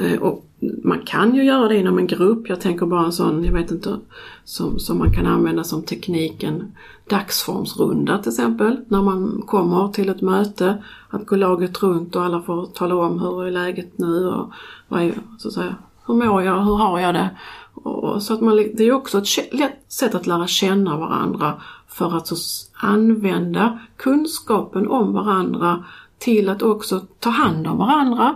[0.01, 0.45] Eh, och
[0.85, 3.71] man kan ju göra det inom en grupp, jag tänker bara en sån, jag vet
[3.71, 3.97] inte,
[4.45, 6.73] som, som man kan använda som tekniken
[7.09, 12.43] dagsformsrunda till exempel, när man kommer till ett möte, att gå laget runt och alla
[12.43, 14.53] får tala om hur är läget nu och
[14.89, 15.75] vad är, så att säga,
[16.07, 17.31] hur mår jag, hur har jag det?
[17.75, 21.55] Och, så att man, det är också ett lätt sätt att lära känna varandra
[21.89, 22.37] för att så
[22.75, 25.85] använda kunskapen om varandra
[26.19, 28.35] till att också ta hand om varandra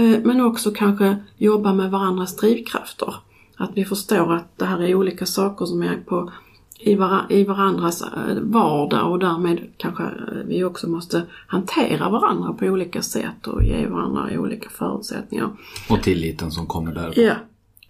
[0.00, 3.14] men också kanske jobba med varandras drivkrafter.
[3.56, 6.30] Att vi förstår att det här är olika saker som är på
[6.78, 10.10] i, vara, i varandras eh, vardag och därmed kanske eh,
[10.46, 15.50] vi också måste hantera varandra på olika sätt och ge varandra olika förutsättningar.
[15.90, 17.18] Och tilliten som kommer där.
[17.18, 17.34] Ja,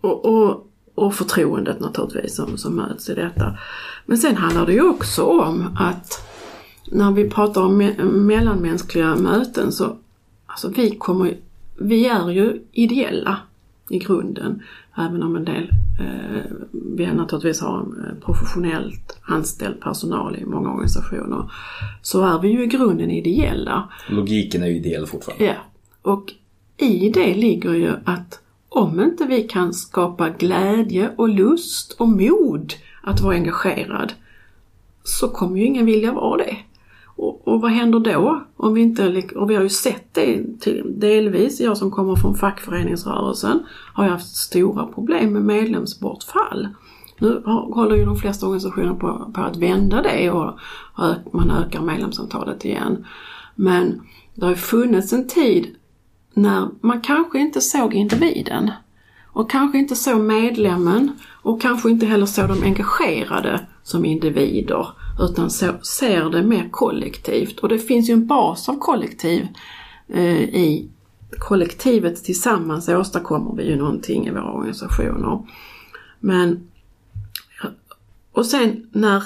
[0.01, 3.59] och, och, och förtroendet naturligtvis som, som möts i detta.
[4.07, 6.29] Men sen handlar det ju också om att
[6.93, 9.97] när vi pratar om me- mellanmänskliga möten så
[10.47, 11.37] alltså vi kommer
[11.79, 13.39] vi är ju ideella
[13.91, 14.63] i grunden.
[14.99, 16.43] Även om en del, eh,
[16.97, 21.51] vi naturligtvis har en eh, professionellt anställd personal i många organisationer,
[22.03, 23.89] så är vi ju i grunden ideella.
[24.09, 25.45] Logiken är ju ideell fortfarande.
[25.45, 25.55] Ja,
[26.03, 26.33] och
[26.77, 32.75] i det ligger ju att om inte vi kan skapa glädje och lust och mod
[33.03, 34.13] att vara engagerad
[35.05, 36.57] så kommer ju ingen vilja vara det.
[37.17, 38.45] Och, och vad händer då?
[38.57, 42.35] Om vi inte, och vi har ju sett det till, delvis, jag som kommer från
[42.35, 46.69] fackföreningsrörelsen har ju haft stora problem med medlemsbortfall.
[47.19, 50.59] Nu håller ju de flesta organisationer på, på att vända det och
[51.33, 53.07] man ökar medlemsantalet igen.
[53.55, 54.01] Men
[54.35, 55.67] det har ju funnits en tid
[56.35, 58.71] när man kanske inte såg individen
[59.27, 64.87] och kanske inte såg medlemmen och kanske inte heller såg de engagerade som individer
[65.21, 67.59] utan så, ser det mer kollektivt.
[67.59, 69.47] Och det finns ju en bas av kollektiv
[70.09, 70.89] eh, i
[71.39, 75.47] kollektivet tillsammans åstadkommer vi ju någonting i våra organisationer.
[76.21, 76.69] Men
[78.33, 79.23] och sen när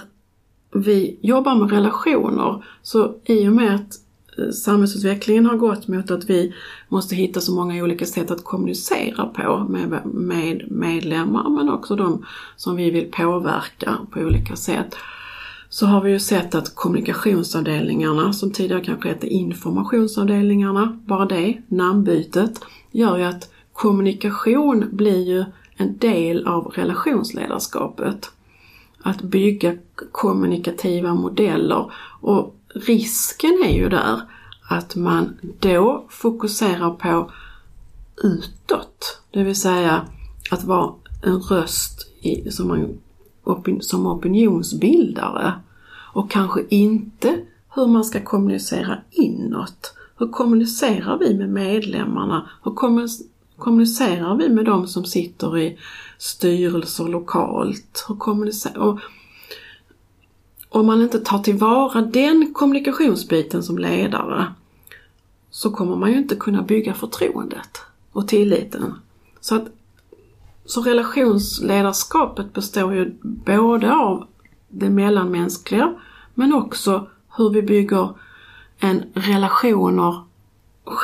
[0.75, 3.95] vi jobbar med relationer så i och med att
[4.39, 6.55] eh, samhällsutvecklingen har gått mot att vi
[6.89, 12.27] måste hitta så många olika sätt att kommunicera på med, med medlemmar men också de
[12.57, 14.97] som vi vill påverka på olika sätt.
[15.73, 22.61] Så har vi ju sett att kommunikationsavdelningarna som tidigare kanske hette informationsavdelningarna, bara det, namnbytet,
[22.91, 25.45] gör ju att kommunikation blir ju
[25.77, 28.31] en del av relationsledarskapet
[29.03, 29.77] att bygga
[30.13, 31.93] kommunikativa modeller.
[32.21, 34.21] Och risken är ju där
[34.69, 37.31] att man då fokuserar på
[38.23, 39.21] utåt.
[39.31, 40.07] Det vill säga
[40.51, 42.99] att vara en röst i, som, man,
[43.51, 45.53] opin, som opinionsbildare.
[46.13, 47.39] Och kanske inte
[47.75, 49.95] hur man ska kommunicera inåt.
[50.19, 52.51] Hur kommunicerar vi med medlemmarna?
[52.65, 52.75] Hur
[53.57, 55.79] kommunicerar vi med de som sitter i
[56.19, 58.05] styrelser lokalt?
[58.09, 58.99] Hur kommunicerar, och
[60.69, 64.47] om man inte tar tillvara den kommunikationsbiten som ledare
[65.51, 67.79] så kommer man ju inte kunna bygga förtroendet
[68.13, 68.95] och tilliten.
[69.41, 69.65] Så att
[70.71, 74.27] så relationsledarskapet består ju både av
[74.69, 75.95] det mellanmänskliga
[76.35, 77.07] men också
[77.37, 78.09] hur vi bygger
[78.79, 80.23] en relationer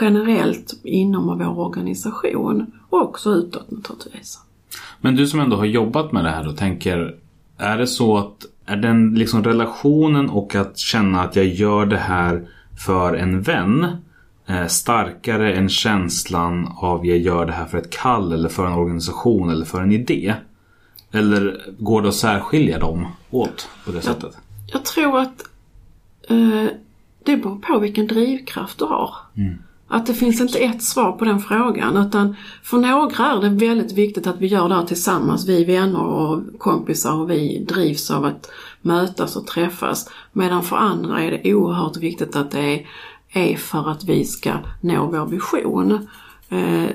[0.00, 4.40] generellt inom vår organisation och också utåt naturligtvis.
[5.00, 7.16] Men du som ändå har jobbat med det här och tänker,
[7.58, 11.98] är det så att är den liksom relationen och att känna att jag gör det
[11.98, 12.48] här
[12.86, 13.96] för en vän
[14.68, 19.50] starkare än känslan av jag gör det här för ett kall eller för en organisation
[19.50, 20.34] eller för en idé?
[21.12, 24.36] Eller går det att särskilja dem åt på det sättet?
[24.72, 25.42] Jag tror att
[26.28, 26.66] eh,
[27.24, 29.14] det beror på vilken drivkraft du har.
[29.88, 33.92] Att det finns inte ett svar på den frågan utan för några är det väldigt
[33.92, 38.24] viktigt att vi gör det här tillsammans, vi vänner och kompisar och vi drivs av
[38.24, 38.50] att
[38.82, 40.10] mötas och träffas.
[40.32, 42.86] Medan för andra är det oerhört viktigt att det är,
[43.36, 46.08] är för att vi ska nå vår vision.
[46.48, 46.90] Eh,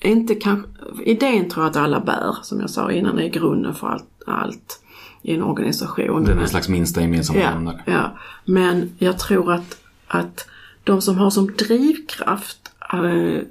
[0.00, 0.68] inte kanske,
[1.04, 4.80] idén tror jag att alla bär, som jag sa innan, är grunden för allt, allt
[5.22, 6.24] i en organisation.
[6.24, 7.82] Det är en slags minsta gemensamma Ja, nämnare.
[7.86, 8.16] ja.
[8.44, 10.48] Men jag tror att, att
[10.84, 12.58] de som har som drivkraft
[12.92, 13.42] eh,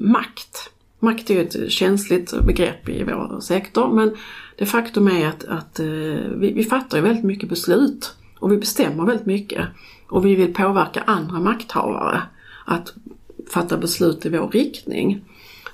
[0.00, 0.70] makt.
[1.00, 4.16] Makt är ju ett känsligt begrepp i vår sektor men
[4.58, 5.86] det faktum är att, att eh,
[6.36, 9.66] vi, vi fattar ju väldigt mycket beslut och vi bestämmer väldigt mycket.
[10.08, 12.22] Och vi vill påverka andra makthavare
[12.64, 12.94] att
[13.50, 15.24] fatta beslut i vår riktning.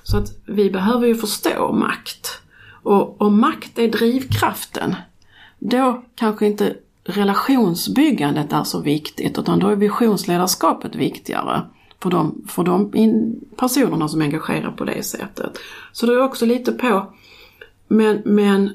[0.03, 2.41] Så att vi behöver ju förstå makt.
[2.83, 4.95] Och om makt är drivkraften,
[5.59, 11.61] då kanske inte relationsbyggandet är så viktigt utan då är visionsledarskapet viktigare
[11.99, 15.57] för de, för de in, personerna som engagerar på det sättet.
[15.91, 17.13] Så det är också lite på,
[17.87, 18.69] men, men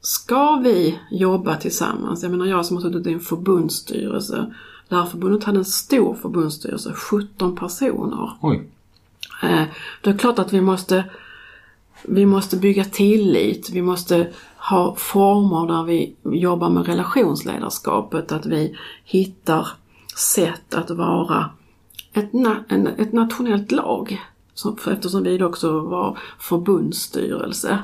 [0.00, 2.22] ska vi jobba tillsammans?
[2.22, 4.54] Jag menar jag som har suttit i en förbundsstyrelse,
[4.88, 8.30] Lärarförbundet hade en stor förbundsstyrelse, 17 personer.
[8.40, 8.68] Oj.
[9.42, 9.62] Eh,
[10.02, 11.04] Det är klart att vi måste,
[12.02, 18.76] vi måste bygga tillit, vi måste ha former där vi jobbar med relationsledarskapet, att vi
[19.04, 19.68] hittar
[20.16, 21.50] sätt att vara
[22.12, 24.20] ett, na- en, ett nationellt lag.
[24.86, 27.78] Eftersom vi också var förbundsstyrelse.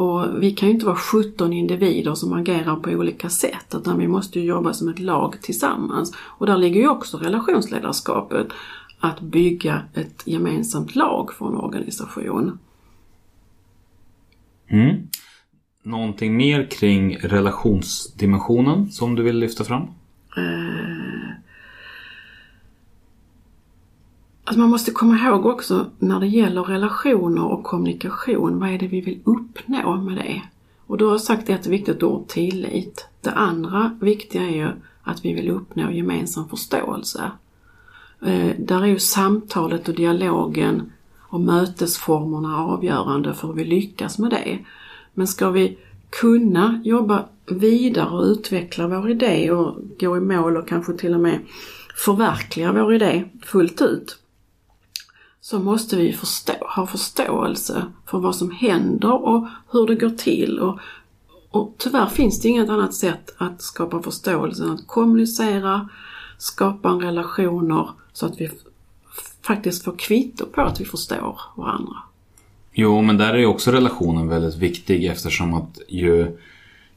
[0.00, 4.08] Och vi kan ju inte vara 17 individer som agerar på olika sätt utan vi
[4.08, 6.12] måste ju jobba som ett lag tillsammans.
[6.18, 8.46] Och där ligger ju också relationsledarskapet.
[9.00, 12.58] Att bygga ett gemensamt lag för en organisation.
[14.68, 15.08] Mm.
[15.82, 19.82] Någonting mer kring relationsdimensionen som du vill lyfta fram?
[24.50, 28.86] Alltså man måste komma ihåg också när det gäller relationer och kommunikation, vad är det
[28.86, 30.42] vi vill uppnå med det?
[30.86, 33.08] Och då har jag sagt ett viktigt ord, tillit.
[33.20, 34.68] Det andra viktiga är ju
[35.02, 37.30] att vi vill uppnå gemensam förståelse.
[38.22, 40.92] Eh, där är ju samtalet och dialogen
[41.28, 44.58] och mötesformerna avgörande för hur vi lyckas med det.
[45.14, 45.78] Men ska vi
[46.20, 51.20] kunna jobba vidare och utveckla vår idé och gå i mål och kanske till och
[51.20, 51.40] med
[51.96, 54.16] förverkliga vår idé fullt ut
[55.40, 60.58] så måste vi förstå, ha förståelse för vad som händer och hur det går till.
[60.58, 60.78] Och,
[61.50, 65.88] och tyvärr finns det inget annat sätt att skapa förståelse än att kommunicera,
[66.38, 68.50] skapa en relationer så att vi
[69.42, 71.96] faktiskt får kvitto på att vi förstår varandra.
[72.72, 76.38] Jo, men där är ju också relationen väldigt viktig eftersom att ju,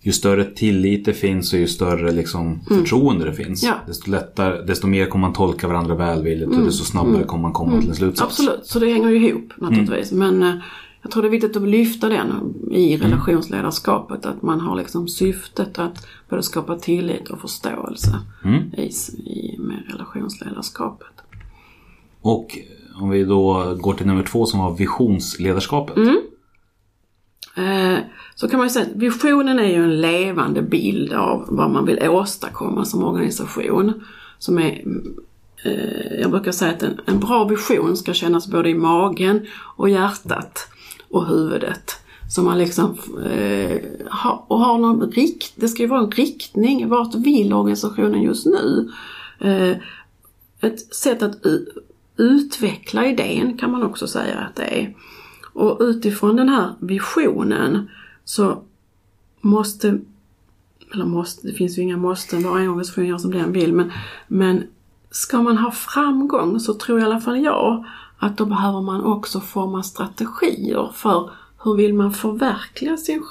[0.06, 3.64] ju större tillit det finns och ju större liksom, förtroende det finns.
[3.64, 3.74] Ja.
[3.88, 7.80] Desto, lättare, desto mer kommer man tolka varandra välvilligt och desto snabbare kommer man komma
[7.80, 8.40] till en slutsats.
[8.40, 10.12] Absolut, så det hänger ju ihop naturligtvis.
[10.12, 10.56] Men eh,
[11.02, 14.26] jag tror det är viktigt att lyfta den i relationsledarskapet.
[14.26, 18.62] Att man har liksom syftet att både skapa tillit och förståelse Mm.
[18.78, 21.08] i, i, med relationsledarskapet.
[22.22, 22.58] Och
[23.02, 25.98] om vi då går till nummer två som var visionsledarskapet.
[27.56, 27.98] Eh,
[28.36, 31.86] så kan man ju säga att visionen är ju en levande bild av vad man
[31.86, 34.04] vill åstadkomma som organisation.
[34.40, 34.84] Som är,
[35.66, 39.46] eh, jag brukar säga att en, en bra vision ska kännas både i magen
[39.78, 40.68] och hjärtat
[41.10, 41.98] och huvudet.
[42.30, 43.78] Så man liksom eh,
[44.24, 48.46] ha, och har någon rikt, det ska ju vara en riktning, vart vill organisationen just
[48.46, 48.92] nu?
[49.40, 49.78] Eh,
[50.62, 51.36] ett sätt att
[52.18, 54.96] utveckla idén kan man också säga att det är.
[55.54, 57.90] Och utifrån den här visionen
[58.26, 58.64] så
[59.42, 60.00] måste,
[60.94, 63.92] eller måste, det finns ju inga måsten, varje organisation gör som den vill, men,
[64.28, 64.64] men
[65.12, 67.86] ska man ha framgång så tror i alla fall jag
[68.18, 71.30] att då behöver man också forma strategier för
[71.64, 73.24] hur vill man förverkliga sin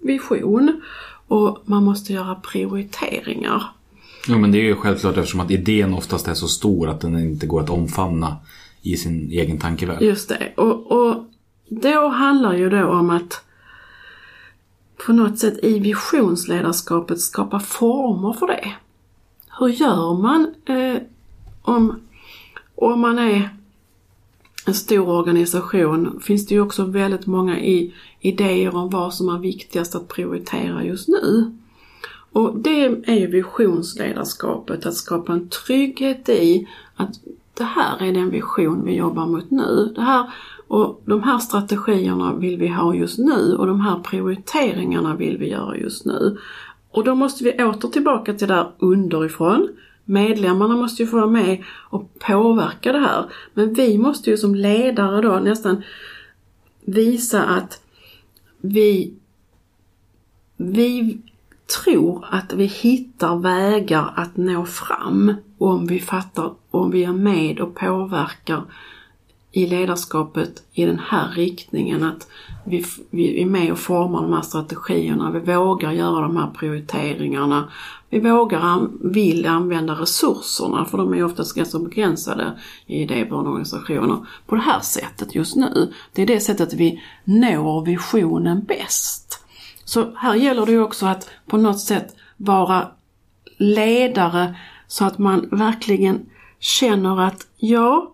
[0.00, 0.82] vision
[1.28, 3.62] och man måste göra prioriteringar.
[4.28, 7.18] Ja, men det är ju självklart eftersom att idén oftast är så stor att den
[7.18, 8.36] inte går att omfamna
[8.82, 10.02] i sin egen tankevärld.
[10.02, 10.52] Just det.
[10.56, 11.23] Och, och
[11.82, 13.44] då handlar ju då om att
[15.06, 18.72] på något sätt i visionsledarskapet skapa former för det.
[19.58, 21.02] Hur gör man eh,
[21.62, 22.00] om,
[22.74, 23.48] om man är
[24.66, 29.38] en stor organisation finns det ju också väldigt många i, idéer om vad som är
[29.38, 31.56] viktigast att prioritera just nu.
[32.32, 37.10] Och det är ju visionsledarskapet, att skapa en trygghet i att
[37.54, 39.92] det här är den vision vi jobbar mot nu.
[39.94, 40.32] Det här,
[40.68, 45.48] och de här strategierna vill vi ha just nu och de här prioriteringarna vill vi
[45.48, 46.38] göra just nu.
[46.90, 49.68] Och då måste vi åter tillbaka till där underifrån,
[50.04, 53.24] medlemmarna måste ju få vara med och påverka det här.
[53.54, 55.82] Men vi måste ju som ledare då nästan
[56.80, 57.80] visa att
[58.60, 59.14] vi,
[60.56, 61.18] vi
[61.84, 67.60] tror att vi hittar vägar att nå fram om vi fattar, om vi är med
[67.60, 68.62] och påverkar
[69.54, 72.04] i ledarskapet i den här riktningen.
[72.04, 72.28] Att
[72.64, 77.68] vi, vi är med och formar de här strategierna, vi vågar göra de här prioriteringarna.
[78.10, 82.52] Vi vågar, vill använda resurserna för de är oftast ganska begränsade
[82.86, 85.92] i idéburna organisationer på det här sättet just nu.
[86.12, 89.44] Det är det sättet vi når visionen bäst.
[89.84, 92.88] Så här gäller det ju också att på något sätt vara
[93.56, 96.26] ledare så att man verkligen
[96.58, 98.13] känner att ja,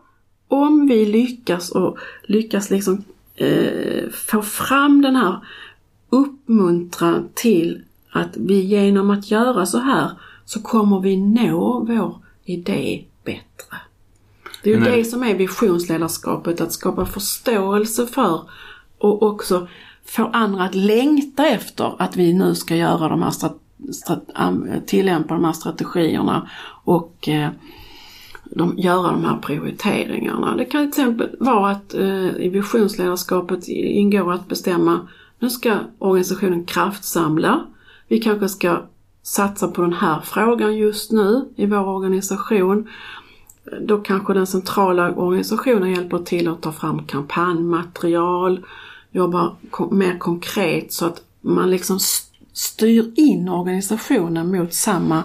[0.51, 5.39] om vi lyckas och lyckas liksom eh, få fram den här
[6.11, 10.11] uppmuntran till att vi genom att göra så här
[10.45, 13.77] så kommer vi nå vår idé bättre.
[14.63, 18.41] Det är ju Men det som är visionsledarskapet, att skapa förståelse för
[18.99, 19.69] och också
[20.05, 23.33] få andra att längta efter att vi nu ska göra de här
[24.87, 26.51] tillämpa de här strategierna
[26.85, 27.51] och eh,
[28.51, 30.57] de, göra de här prioriteringarna.
[30.57, 36.65] Det kan till exempel vara att eh, i visionsledarskapet ingår att bestämma nu ska organisationen
[36.65, 37.67] kraftsamla.
[38.09, 38.83] Vi kanske ska
[39.23, 42.89] satsa på den här frågan just nu i vår organisation.
[43.81, 48.67] Då kanske den centrala organisationen hjälper till att ta fram kampanjmaterial,
[49.11, 49.53] jobba
[49.91, 51.99] mer konkret så att man liksom
[52.53, 55.23] styr in organisationen mot samma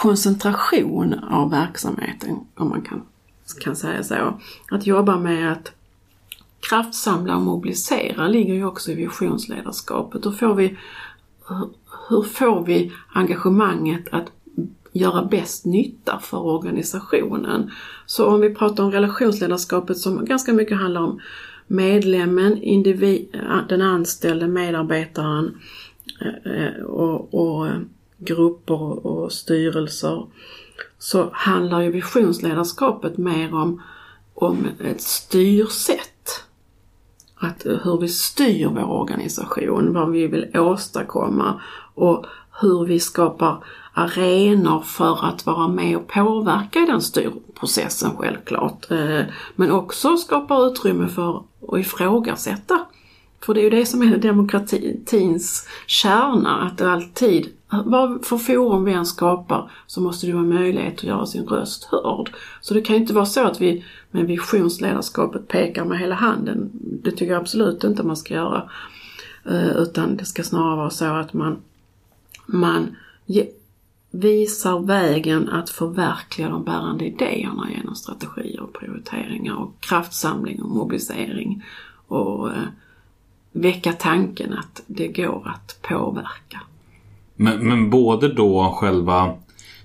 [0.00, 3.02] koncentration av verksamheten, om man kan,
[3.60, 4.40] kan säga så.
[4.70, 5.72] Att jobba med att
[6.68, 10.26] kraftsamla och mobilisera ligger ju också i visionsledarskapet.
[10.26, 10.76] Hur får vi,
[12.08, 14.32] hur- får vi engagemanget att
[14.92, 17.70] göra bäst nytta för organisationen?
[18.06, 21.20] Så om vi pratar om relationsledarskapet som ganska mycket handlar om
[21.66, 23.28] medlemmen, individ,
[23.68, 25.54] den anställde, medarbetaren
[26.20, 27.68] eh, eh, och, och
[28.20, 30.26] grupper och styrelser
[30.98, 33.82] så handlar ju visionsledarskapet mer om,
[34.34, 36.44] om ett styrsätt.
[37.34, 41.60] Att, hur vi styr vår organisation, vad vi vill åstadkomma
[41.94, 42.26] och
[42.60, 43.64] hur vi skapar
[43.94, 48.90] arenor för att vara med och påverka i den styrprocessen självklart.
[48.90, 49.20] Eh,
[49.56, 52.80] men också skapa utrymme för att ifrågasätta.
[53.40, 58.84] För det är ju det som är demokratins kärna, att det alltid, vad för forum
[58.84, 62.30] vi än skapar, så måste det vara möjlighet att göra sin röst hörd.
[62.60, 66.70] Så det kan ju inte vara så att vi med visionsledarskapet pekar med hela handen.
[66.72, 68.70] Det tycker jag absolut inte man ska göra.
[69.44, 71.56] Eh, utan det ska snarare vara så att man,
[72.46, 72.96] man
[73.26, 73.48] ge,
[74.10, 81.64] visar vägen att förverkliga de bärande idéerna genom strategier och prioriteringar och kraftsamling och mobilisering.
[82.06, 82.62] Och eh,
[83.52, 86.60] väcka tanken att det går att påverka.
[87.40, 89.34] Men, men både då själva...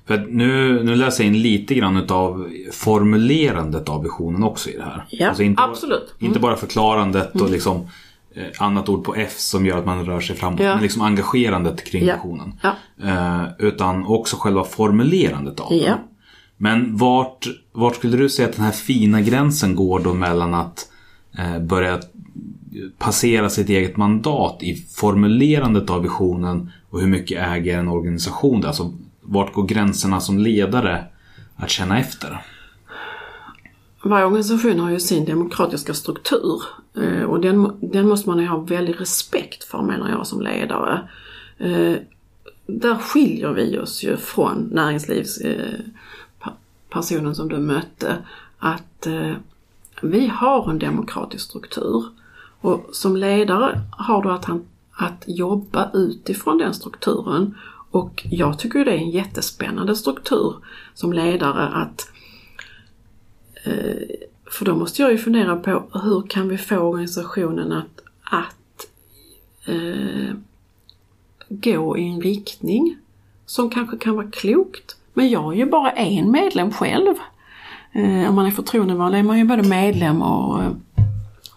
[0.07, 4.83] För nu, nu läser jag in lite grann utav formulerandet av visionen också i det
[4.83, 5.05] här.
[5.09, 6.13] Ja, Alltså inte, absolut.
[6.19, 6.27] Mm.
[6.27, 7.87] Inte bara förklarandet och liksom
[8.35, 10.59] eh, annat ord på F som gör att man rör sig framåt.
[10.59, 10.73] Ja.
[10.73, 12.15] Men liksom engagerandet kring Ja.
[12.15, 12.53] visionen.
[12.63, 12.73] Ja.
[13.03, 15.97] Eh, utan också själva formulerandet av den.
[16.57, 20.87] Men vart, vart skulle du säga att den här fina gränsen går då mellan att
[21.37, 21.99] eh, börja
[22.97, 28.67] passera sitt eget mandat i formulerandet av visionen och hur mycket äger en organisation det?
[28.67, 31.05] Alltså vart går gränserna som ledare
[31.55, 32.41] att känna efter?
[34.03, 36.61] Varje organisation har ju sin demokratiska struktur
[36.97, 41.09] eh, och den, den måste man ju ha väldigt respekt för menar jag som ledare.
[41.57, 41.95] Eh,
[42.67, 48.17] där skiljer vi oss ju från näringslivspersonen eh, som du mötte.
[48.59, 49.07] Att
[50.01, 52.05] vi har en demokratisk struktur
[52.61, 57.55] och som ledare har du att, han, att jobba utifrån den strukturen.
[57.91, 60.55] Och jag tycker det är en jättespännande struktur
[60.93, 62.09] som ledare att
[63.63, 68.87] eh, för då måste jag ju fundera på hur kan vi få organisationen att, att
[69.65, 70.35] eh,
[71.49, 72.97] gå i en riktning
[73.45, 74.95] som kanske kan vara klokt.
[75.13, 77.15] Men jag är ju bara en medlem själv.
[77.91, 80.61] Eh, om man är förtroendevald är man ju både medlem och,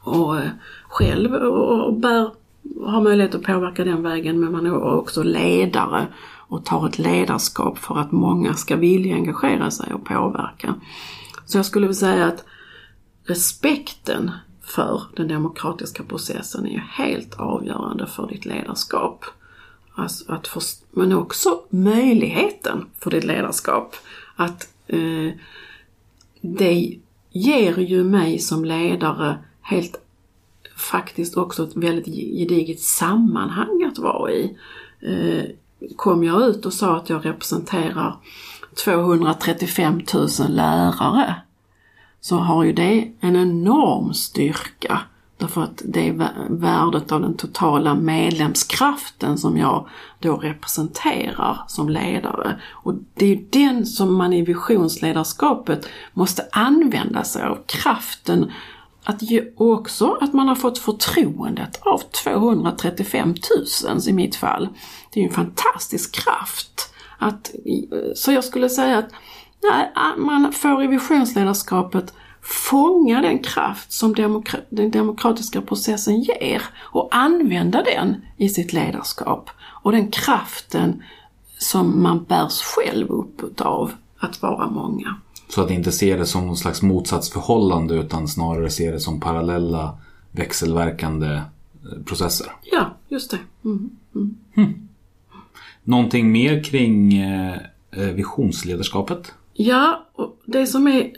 [0.02, 0.50] och eh,
[0.88, 2.30] själv och, bär,
[2.86, 6.06] har möjlighet att påverka den vägen men man är också ledare
[6.48, 10.74] och tar ett ledarskap för att många ska vilja engagera sig och påverka.
[11.46, 12.44] Så jag skulle vilja säga att
[13.24, 14.30] respekten
[14.62, 19.24] för den demokratiska processen är ju helt avgörande för ditt ledarskap.
[19.94, 23.96] alltså att först- men också möjligheten för ditt ledarskap.
[24.36, 25.32] Att eh,
[26.40, 26.98] det
[27.30, 30.00] ger ju mig som ledare helt
[30.78, 32.06] faktiskt också ett väldigt
[32.38, 34.56] gediget sammanhang att vara i.
[35.00, 35.44] Eh,
[35.96, 38.16] kom jag ut och sa att jag representerar
[38.84, 41.34] 235 000 lärare
[42.20, 45.00] så har ju det en enorm styrka.
[45.38, 52.60] Därför att det är värdet av den totala medlemskraften som jag då representerar som ledare.
[52.70, 57.58] Och det är ju den som man i visionsledarskapet måste använda sig av.
[57.66, 58.52] Kraften
[59.04, 63.34] att ge, och också att man har fått förtroendet av 235
[63.88, 64.68] 000 i mitt fall.
[65.10, 66.94] Det är ju en fantastisk kraft.
[67.18, 67.50] Att,
[68.14, 69.10] så jag skulle säga att
[69.62, 77.08] nej, man får i visionsledarskapet fånga den kraft som demokra- den demokratiska processen ger och
[77.12, 79.50] använda den i sitt ledarskap.
[79.82, 81.02] Och den kraften
[81.58, 85.16] som man bärs själv upp utav att vara många.
[85.48, 89.98] Så att inte se det som någon slags motsatsförhållande utan snarare se det som parallella
[90.32, 92.46] växelverkande eh, processer.
[92.72, 93.38] Ja, just det.
[93.64, 93.90] Mm.
[95.84, 97.56] Någonting mer kring eh,
[97.90, 99.32] eh, visionsledarskapet?
[99.54, 101.12] Ja, och det som är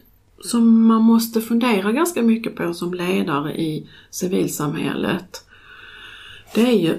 [0.45, 5.45] som man måste fundera ganska mycket på som ledare i civilsamhället.
[6.55, 6.99] Det är ju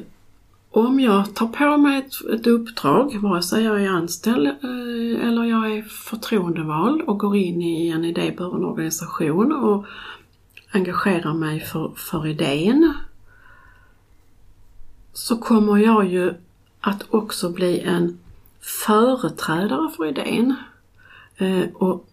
[0.72, 5.44] om jag tar på mig ett, ett uppdrag, vare sig jag är anställd eh, eller
[5.44, 9.86] jag är förtroendevald och går in i en idéburen organisation och
[10.72, 12.94] engagerar mig för, för idén.
[15.14, 16.34] Så kommer jag ju
[16.82, 18.20] att också bli en
[18.62, 20.56] företrädare för idén.
[21.38, 22.08] Eh, och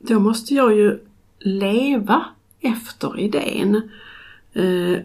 [0.00, 0.98] då måste jag ju
[1.38, 2.24] leva
[2.60, 3.90] efter idén.
[4.52, 4.98] Eh,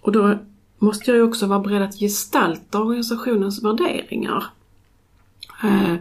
[0.00, 0.38] och då
[0.84, 4.44] måste jag ju också vara beredd att gestalta organisationens värderingar.
[5.62, 5.94] Eh,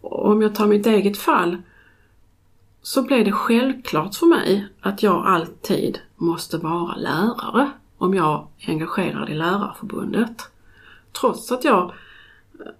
[0.00, 1.56] och om jag tar mitt eget fall
[2.82, 8.70] så blev det självklart för mig att jag alltid måste vara lärare om jag är
[8.70, 10.48] engagerad i Lärarförbundet.
[11.20, 11.92] Trots att jag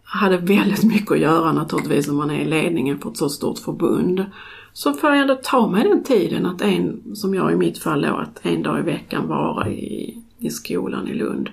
[0.03, 3.59] hade väldigt mycket att göra naturligtvis om man är i ledningen för ett så stort
[3.59, 4.25] förbund.
[4.73, 8.03] Så får jag ändå ta mig den tiden att en, som jag i mitt fall
[8.03, 11.51] då, att en dag i veckan vara i, i skolan i Lund.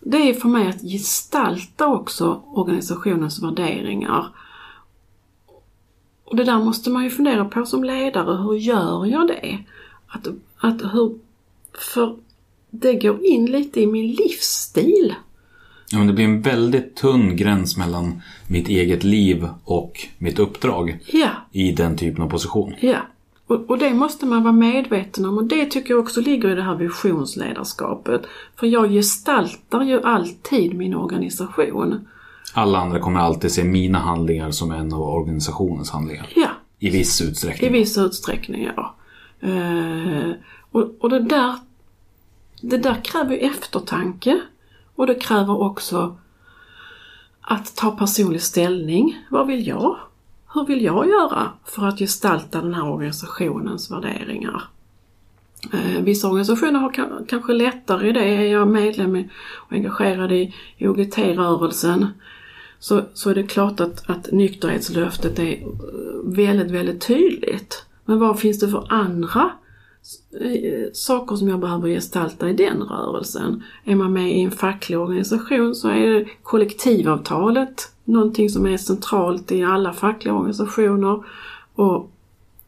[0.00, 4.26] Det är för mig att gestalta också organisationens värderingar.
[6.24, 9.58] Och det där måste man ju fundera på som ledare, hur gör jag det?
[10.06, 10.26] Att,
[10.58, 11.18] att hur,
[11.94, 12.16] för
[12.70, 15.14] det går in lite i min livsstil.
[15.90, 20.98] Ja, men det blir en väldigt tunn gräns mellan mitt eget liv och mitt uppdrag
[21.06, 22.74] Ja, i den typen av position.
[22.80, 22.98] ja.
[23.46, 26.54] Och, och det måste man vara medveten om och det tycker jag också ligger i
[26.54, 28.22] det här visionsledarskapet.
[28.56, 32.08] För jag gestaltar ju alltid min organisation.
[32.54, 36.26] Alla andra kommer alltid se mina handlingar som en av organisationens handlingar.
[36.34, 37.72] Ja, I viss i utsträckning.
[37.72, 38.94] viss utsträckning ja.
[39.40, 40.30] Eh,
[40.70, 41.54] och, och det där
[42.60, 44.40] det där kräver ju eftertanke
[44.94, 46.16] och det kräver också
[47.40, 49.18] att ta personlig ställning.
[49.30, 49.96] Vad vill jag?
[50.54, 54.62] Hur vill jag göra för att gestalta den här organisationens värderingar?
[55.72, 56.92] Eh, vissa organisationer har
[57.28, 58.24] kanske lättare i det.
[58.24, 59.24] Är jag medlem
[59.54, 62.06] och engagerad i OGT-rörelsen
[62.78, 65.66] så, så är det klart att, att nykterhetslöftet är eh,
[66.24, 67.84] väldigt, väldigt tydligt.
[68.04, 69.50] Men vad finns det för andra
[70.40, 73.62] eh, saker som jag behöver gestalta i den rörelsen?
[73.84, 79.52] Är man med i en facklig organisation så är det kollektivavtalet någonting som är centralt
[79.52, 81.24] i alla fackliga organisationer
[81.74, 82.10] och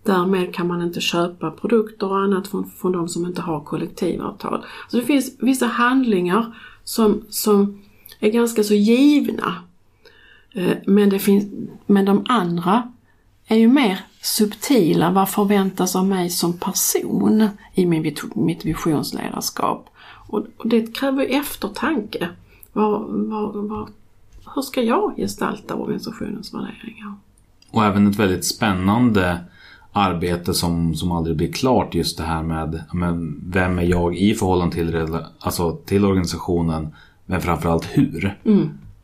[0.02, 4.64] därmed kan man inte köpa produkter och annat från, från de som inte har kollektivavtal.
[4.88, 7.82] Så det finns vissa handlingar som, som
[8.20, 9.54] är ganska så givna.
[10.54, 11.44] Eh, men, det finns,
[11.86, 12.92] men de andra
[13.46, 15.10] är ju mer subtila.
[15.10, 19.90] Vad förväntas av mig som person i min, mitt visionsledarskap?
[20.28, 22.28] Och, och det kräver eftertanke.
[22.72, 23.88] Vad, vad, vad,
[24.58, 27.14] hur ska jag gestalta organisationens värderingar?
[27.70, 29.38] Och även ett väldigt spännande
[29.92, 31.94] arbete som, som aldrig blir klart.
[31.94, 36.88] Just det här med men, vem är jag i förhållande till, alltså, till organisationen.
[37.26, 38.38] Men framförallt hur.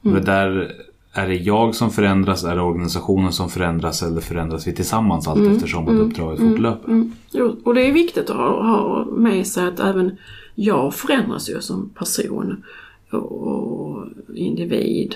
[0.00, 0.72] Det där,
[1.12, 2.44] är det jag som förändras?
[2.44, 4.02] Är det organisationen som förändras?
[4.02, 6.88] Eller förändras vi tillsammans allt eftersom att uppdraget fortlöper?
[6.88, 7.12] Mm.
[7.30, 10.16] Jo, och det är viktigt att ha, ha med sig att även
[10.54, 12.62] jag förändras ju som person
[13.10, 15.14] och individ.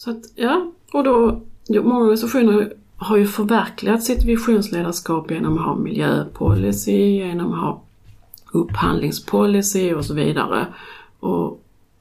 [0.00, 5.76] Så att, ja, och då, många organisationer har ju förverkligat sitt visionsledarskap genom att ha
[5.76, 7.82] miljöpolicy, genom att ha
[8.52, 10.66] upphandlingspolicy och så vidare.
[11.20, 11.60] Och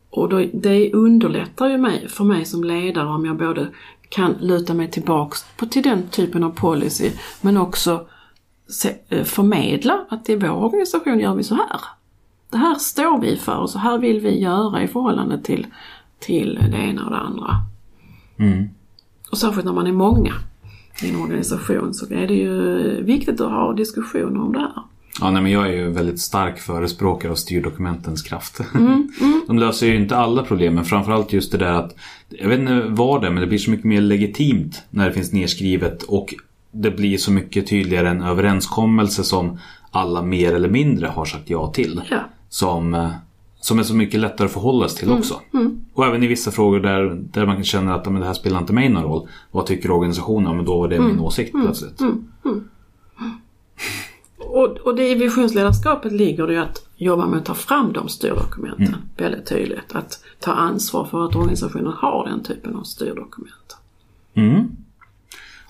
[0.09, 3.67] och då, det underlättar ju mig, för mig som ledare om jag både
[4.09, 8.05] kan luta mig tillbaks på, till den typen av policy men också
[8.67, 11.81] se, eh, förmedla att i vår organisation gör vi så här.
[12.49, 15.67] Det här står vi för och så här vill vi göra i förhållande till,
[16.19, 17.68] till det ena och det andra.
[19.31, 20.33] Och särskilt när man är många
[21.03, 24.73] i en organisation så är det ju viktigt att ha diskussioner om det här.
[25.21, 28.61] Ja, nej, men jag är ju väldigt stark förespråkare av styrdokumentens kraft.
[29.47, 31.95] De löser ju inte alla problem, men framförallt just det där att
[32.29, 35.13] Jag vet inte vad det är, men det blir så mycket mer legitimt när det
[35.13, 36.33] finns nedskrivet och
[36.71, 39.59] det blir så mycket tydligare en överenskommelse som
[39.91, 42.01] alla mer eller mindre har sagt ja till.
[42.09, 42.19] Ja.
[42.49, 43.09] Som, eh,
[43.61, 45.41] som är så mycket lättare att förhålla sig till också.
[45.93, 48.73] Och även i vissa frågor där, där man känner att men det här spelar inte
[48.73, 49.27] mig någon roll.
[49.51, 50.55] Vad tycker organisationen?
[50.55, 52.01] Men då var det min åsikt plötsligt.
[54.37, 58.09] Och, och det i visionsledarskapet ligger det ju att jobba med att ta fram de
[58.09, 59.95] styrdokumenten väldigt tydligt.
[59.95, 63.77] Att ta ansvar för att organisationen har den typen av styrdokument.
[64.33, 64.67] Mm.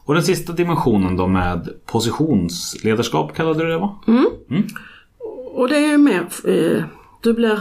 [0.05, 3.95] Och den sista dimensionen då med positionsledarskap kallade du det va?
[5.53, 6.83] Och det är ju mer, eh,
[7.21, 7.59] du blir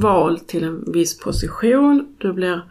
[0.00, 2.62] vald till en viss position, du blir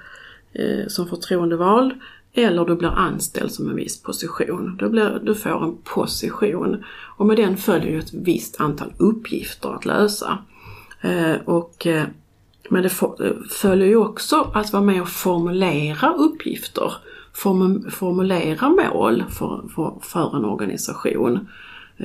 [0.53, 1.91] eh, som förtroendevald
[2.33, 4.75] eller du blir anställd som en viss position.
[4.79, 6.83] Du, blir, du får en position
[7.17, 10.37] och med den följer ju ett visst antal uppgifter att lösa.
[11.01, 12.03] Eh, och, eh,
[12.69, 12.89] men det
[13.49, 16.93] följer ju också att vara med och formulera uppgifter,
[17.33, 21.47] form, formulera mål för, för, för en organisation.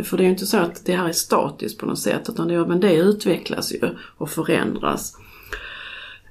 [0.04, 2.48] För det är ju inte så att det här är statiskt på något sätt utan
[2.48, 5.16] det, men det utvecklas ju och förändras.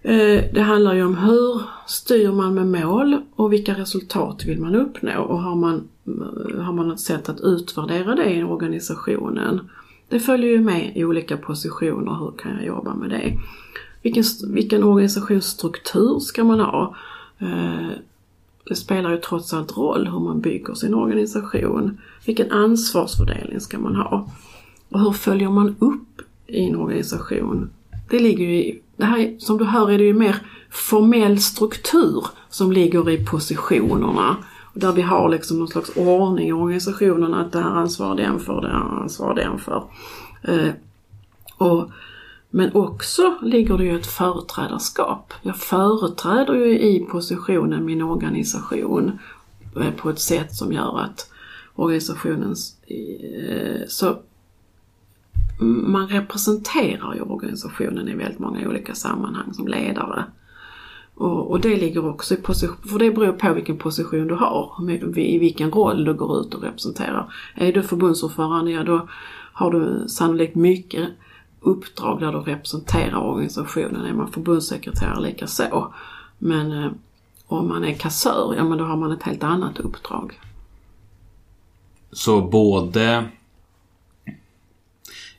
[0.02, 4.76] Eh, det handlar ju om hur styr man med mål och vilka resultat vill man
[4.76, 9.70] uppnå och har man, eh, har man något sätt att utvärdera det i organisationen.
[10.10, 13.38] Det följer ju med i olika positioner, hur kan jag jobba med det?
[14.02, 16.96] Vilken, vilken organisationsstruktur ska man ha?
[17.40, 17.90] Eh,
[18.70, 21.98] det spelar ju trots allt roll hur man bygger sin organisation.
[22.26, 24.30] Vilken ansvarsfördelning ska man ha?
[24.90, 27.70] Och hur följer man upp i en organisation?
[28.10, 30.36] Det ligger ju i, det här, som du hör är det ju mer
[30.70, 34.38] formell struktur som ligger i positionerna.
[34.74, 38.62] Där vi har liksom någon slags ordning i organisationen att det här ansvarar den för,
[38.62, 39.84] det här ansvarar den för.
[40.42, 40.74] Eh,
[41.58, 41.92] och,
[42.50, 45.34] men också ligger det ju ett företrädarskap.
[45.42, 49.20] Jag företräder ju i positionen min organisation
[49.76, 51.32] eh, på ett sätt som gör att
[51.76, 52.78] organisationens...
[52.88, 54.18] Eh, så
[55.62, 60.24] man representerar ju organisationen i väldigt många olika sammanhang som ledare.
[61.16, 64.92] Och, och det ligger också i position, för det beror på vilken position du har,
[65.18, 67.34] i vilken roll du går ut och representerar.
[67.56, 69.08] Är du förbundsordförande, ja då
[69.54, 71.10] har du sannolikt mycket
[71.62, 74.06] uppdrag där du representerar organisationen.
[74.06, 75.94] Är man förbundssekreterare lika så.
[76.38, 76.92] Men eh,
[77.48, 80.40] om man är kassör, ja men då har man ett helt annat uppdrag.
[82.12, 83.26] Så både...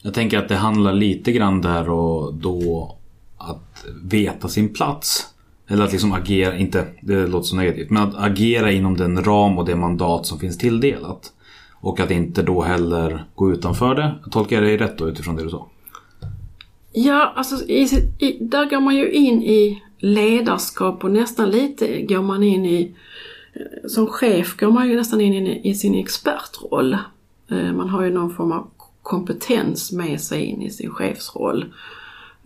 [0.03, 2.97] Jag tänker att det handlar lite grann där och då
[3.39, 5.35] att veta sin plats.
[5.67, 9.59] Eller att liksom agera, inte, det låter så negativt, men att agera inom den ram
[9.59, 11.33] och det mandat som finns tilldelat.
[11.73, 14.15] Och att inte då heller gå utanför det.
[14.31, 15.67] Tolkar jag dig rätt då utifrån det du sa?
[16.93, 17.83] Ja, alltså i,
[18.19, 22.95] i, där går man ju in i ledarskap och nästan lite går man in i,
[23.53, 26.97] eh, som chef går man ju nästan in i, i sin expertroll.
[27.49, 28.71] Eh, man har ju någon form av
[29.03, 31.75] kompetens med sig in i sin chefsroll.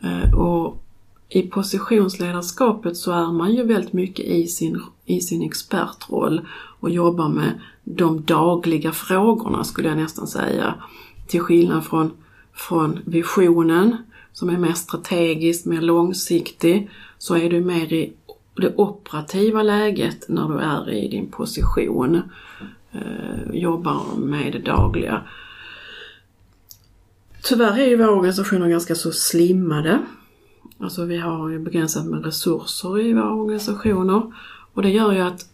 [0.03, 0.83] Eh, och
[1.29, 6.41] i positionsledarskapet så är man ju väldigt mycket i sin, i sin expertroll
[6.81, 10.75] och jobbar med de dagliga frågorna skulle jag nästan säga.
[11.27, 12.11] Till skillnad från,
[12.53, 13.97] från visionen
[14.35, 18.13] som är mer strategisk, mer långsiktig, så är du mer i
[18.55, 22.23] det operativa läget när du är i din position.
[22.93, 25.23] Eh, jobbar med det dagliga.
[27.43, 29.99] Tyvärr är ju våra organisationer ganska så slimmade.
[30.79, 34.33] Alltså vi har ju begränsat med resurser i våra organisationer.
[34.73, 35.49] Och det gör ju att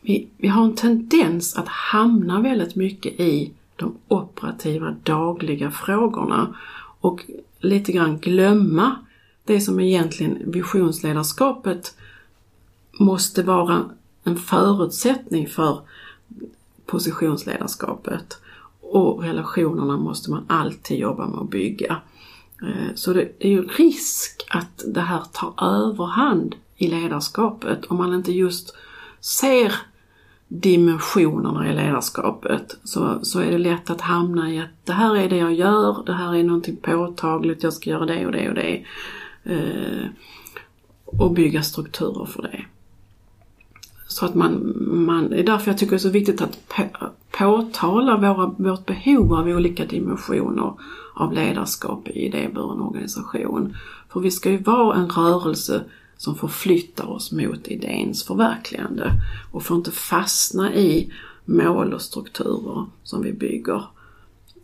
[0.00, 6.54] vi, vi har en tendens att hamna väldigt mycket i de operativa dagliga frågorna
[7.00, 7.24] och
[7.60, 8.96] lite grann glömma
[9.44, 11.94] det som egentligen visionsledarskapet
[13.00, 13.90] måste vara
[14.24, 15.80] en förutsättning för
[16.86, 18.38] positionsledarskapet.
[18.80, 22.00] Och relationerna måste man alltid jobba med att bygga.
[22.62, 28.14] Eh, så det är ju risk att det här tar överhand i ledarskapet om man
[28.14, 28.74] inte just
[29.20, 29.74] ser
[30.48, 35.28] dimensionerna i ledarskapet så, så är det lätt att hamna i att det här är
[35.28, 38.54] det jag gör, det här är någonting påtagligt, jag ska göra det och det och
[38.54, 38.84] det.
[39.44, 40.06] Eh,
[41.04, 42.64] och bygga strukturer för det.
[44.06, 44.74] Så att man,
[45.06, 46.84] man, det är därför jag tycker det är så viktigt att på,
[47.38, 50.72] påtala våra, vårt behov av olika dimensioner
[51.14, 53.76] av ledarskap i idéburen organisation.
[54.08, 55.84] För vi ska ju vara en rörelse
[56.18, 59.12] som förflyttar oss mot idéns förverkligande
[59.52, 61.12] och får inte fastna i
[61.44, 63.82] mål och strukturer som vi bygger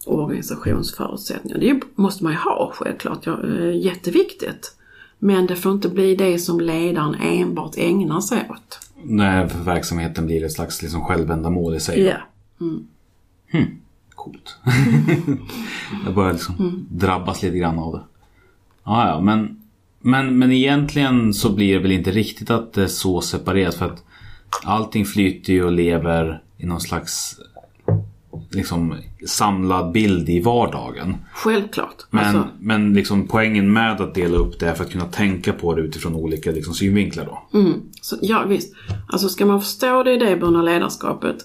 [0.06, 1.58] organisationsförutsättningar.
[1.58, 4.76] Det måste man ju ha självklart, eh, jätteviktigt.
[5.18, 8.80] Men det får inte bli det som ledaren enbart ägnar sig åt.
[9.02, 12.00] När verksamheten blir ett slags liksom självändamål i sig.
[12.00, 12.16] Ja.
[14.10, 14.56] Coolt.
[16.04, 18.02] jag börjar liksom drabbas lite grann av det.
[18.84, 19.62] Ja, ja, men,
[20.06, 23.86] men, men egentligen så blir det väl inte riktigt att det är så separerat för
[23.86, 24.04] att
[24.64, 27.40] allting flyter ju och lever i någon slags
[28.50, 28.96] liksom
[29.26, 31.16] samlad bild i vardagen.
[31.34, 32.04] Självklart.
[32.10, 35.52] Men, Alltså, men liksom poängen med att dela upp det är för att kunna tänka
[35.52, 37.58] på det utifrån olika liksom synvinklar då.
[38.00, 38.74] så, ja visst.
[39.08, 41.36] Alltså ska man förstå det idéburna ledarskapet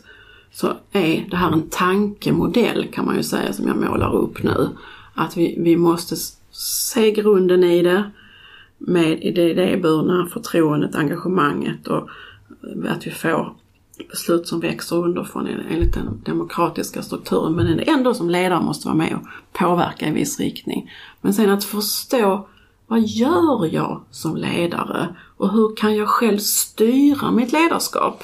[0.51, 4.70] så är det här en tankemodell kan man ju säga som jag målar upp nu.
[5.14, 6.16] Att vi, vi måste
[6.51, 8.03] se grunden i det
[8.80, 12.10] med i det idéburna förtroendet, engagemanget och
[12.88, 13.54] att vi får
[14.10, 19.14] beslut som växer underifrån enligt den demokratiska strukturen men ändå som ledare måste vara med
[19.14, 19.28] och
[19.60, 20.92] påverka i viss riktning.
[21.22, 22.48] Men sen att förstå
[22.88, 28.24] vad gör jag som ledare och hur kan jag själv styra mitt ledarskap?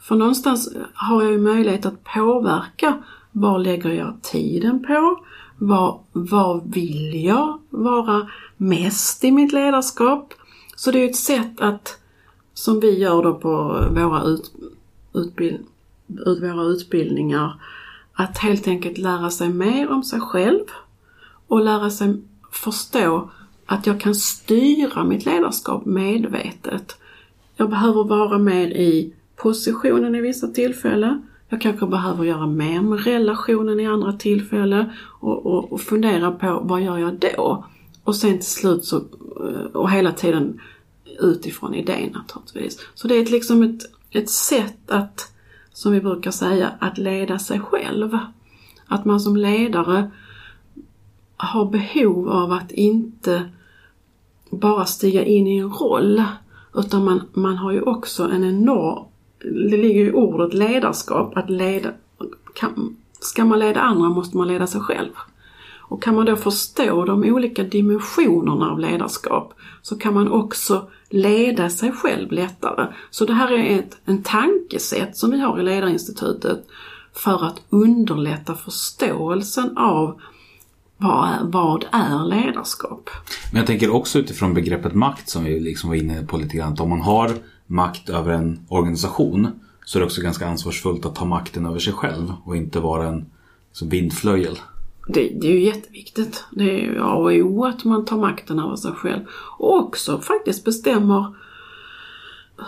[0.00, 5.18] För någonstans har jag ju möjlighet att påverka vad lägger jag tiden på?
[5.58, 8.26] Vad, vad vill jag vara
[8.56, 10.34] mest i mitt ledarskap?
[10.76, 11.98] Så det är ett sätt att,
[12.54, 13.50] som vi gör då på
[13.90, 14.54] våra, ut,
[15.14, 15.60] utbild,
[16.26, 17.62] ut, våra utbildningar,
[18.12, 20.64] att helt enkelt lära sig mer om sig själv
[21.46, 23.30] och lära sig förstå
[23.66, 26.96] att jag kan styra mitt ledarskap medvetet.
[27.56, 31.22] Jag behöver vara med i positionen i vissa tillfällen.
[31.48, 34.90] Jag kanske behöver göra mer med relationen i andra tillfällen
[35.20, 37.64] och, och, och fundera på vad gör jag då?
[38.06, 40.60] Och sen till slut så, eh, och hela tiden
[41.20, 42.78] utifrån idén naturligtvis.
[42.94, 45.32] Så det är ett, liksom ett, ett sätt att,
[45.72, 48.18] som vi brukar säga, att leda sig själv.
[48.86, 50.10] Att man som ledare
[51.36, 53.50] har behov av att inte
[54.50, 56.22] bara stiga in i en roll
[56.74, 59.04] utan man, man har ju också en enorm,
[59.38, 61.90] det ligger ju i ordet ledarskap, att leda,
[62.54, 65.12] kan, ska man leda andra måste man leda sig själv.
[65.88, 71.70] Och kan man då förstå de olika dimensionerna av ledarskap så kan man också leda
[71.70, 72.86] sig själv lättare.
[73.10, 76.66] Så det här är ett en tankesätt som vi har i Ledarinstitutet
[77.12, 80.20] för att underlätta förståelsen av
[80.98, 83.10] vad är, vad är ledarskap?
[83.52, 86.72] Men jag tänker också utifrån begreppet makt som vi liksom var inne på lite grann.
[86.72, 87.30] Att om man har
[87.66, 89.48] makt över en organisation
[89.84, 93.08] så är det också ganska ansvarsfullt att ta makten över sig själv och inte vara
[93.08, 93.26] en
[93.68, 94.58] liksom, vindflöjel.
[95.06, 96.44] Det, det är ju jätteviktigt.
[96.50, 99.24] Det är ju A och O att man tar makten över sig själv.
[99.58, 101.34] Och också faktiskt bestämmer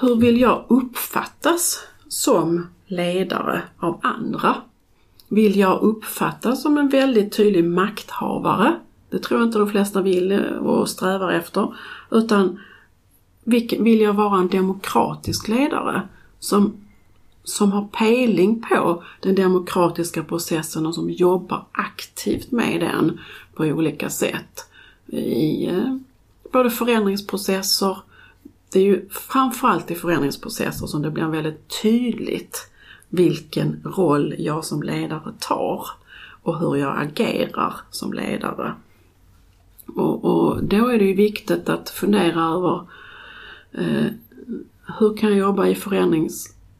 [0.01, 4.57] hur vill jag uppfattas som ledare av andra?
[5.29, 8.77] Vill jag uppfattas som en väldigt tydlig makthavare?
[9.11, 11.75] Det tror jag inte de flesta vill och strävar efter.
[12.11, 12.61] Utan
[13.79, 16.09] vill jag vara en demokratisk ledare
[16.39, 16.88] som
[17.49, 23.21] som har pejling på den demokratiska processen och som jobbar aktivt med den
[23.55, 24.71] på olika sätt.
[25.07, 25.97] I eh,
[26.53, 27.99] både förändringsprocesser,
[28.73, 32.71] det är ju framförallt i förändringsprocesser som det blir väldigt tydligt
[33.09, 35.87] vilken roll jag som ledare tar
[36.43, 38.75] och hur jag agerar som ledare.
[39.87, 42.87] Och, och då är det ju viktigt att fundera över
[43.73, 44.07] eh,
[44.99, 45.75] hur kan jag jobba i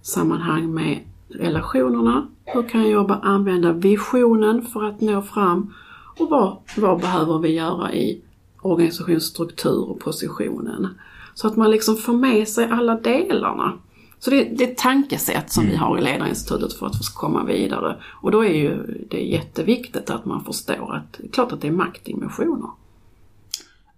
[0.09, 0.99] förändringssammanhang med
[1.29, 2.29] relationerna?
[2.45, 5.75] Hur kan jag jobba, använda visionen för att nå fram?
[6.19, 8.21] Och vad, vad behöver vi göra i
[8.63, 10.89] organisationsstruktur och positionen?
[11.35, 13.73] Så att man liksom får med sig alla delarna.
[14.19, 17.45] Så det, det är ett tankesätt som vi har i Ledarinstitutet för att få komma
[17.45, 17.97] vidare.
[18.23, 21.69] Och då är ju det jätteviktigt att man förstår att det är klart att det
[21.69, 22.71] är maktdimensioner.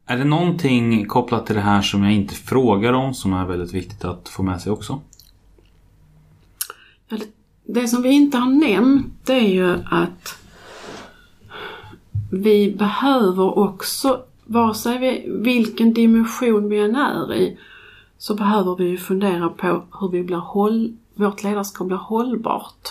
[0.06, 3.74] Är det någonting kopplat till det här som jag inte frågar om som är väldigt
[3.74, 5.00] viktigt att få med sig också?
[7.70, 10.38] Det, det som vi inte har nämnt det är ju att
[12.32, 17.58] vi behöver också, vare sig vi, vilken dimension vi än är i,
[18.18, 22.88] så behöver vi ju fundera på hur vi blir håll, vårt ledarskap blir hållbart.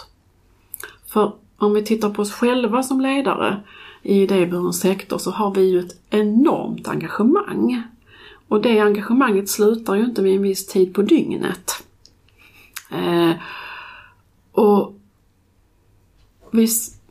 [1.07, 3.63] För om vi tittar på oss själva som ledare,
[4.03, 7.83] i idéburen sektor så har vi ju ett enormt engagemang.
[8.47, 11.83] Och det engagemanget slutar ju inte vid en viss tid på dygnet.
[12.91, 13.31] Eh,
[14.59, 14.95] och
[16.51, 17.01] visst,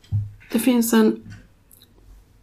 [0.53, 1.23] det finns en...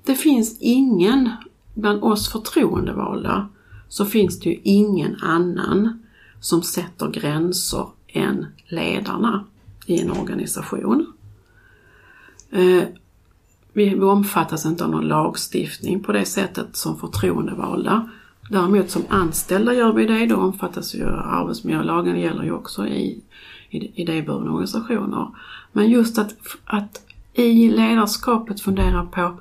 [0.03, 1.29] Det finns ingen
[1.73, 3.49] bland oss förtroendevalda
[3.87, 6.03] så finns det ju ingen annan
[6.39, 9.45] som sätter gränser än ledarna
[9.85, 11.13] i en organisation.
[12.51, 12.83] Eh,
[13.73, 18.09] vi, omfattas inte av någon lagstiftning på det sättet som förtroendevalda.
[18.49, 23.21] Däremot som anställda gör vi det, då omfattas ju arbetsmiljölagen, gäller ju också i
[23.83, 25.27] idéburna organisationer.
[25.71, 29.39] Men just att, att i ledarskapet fundera på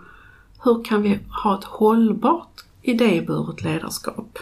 [0.65, 4.39] hur kan vi ha ett hållbart idéburet ledarskap?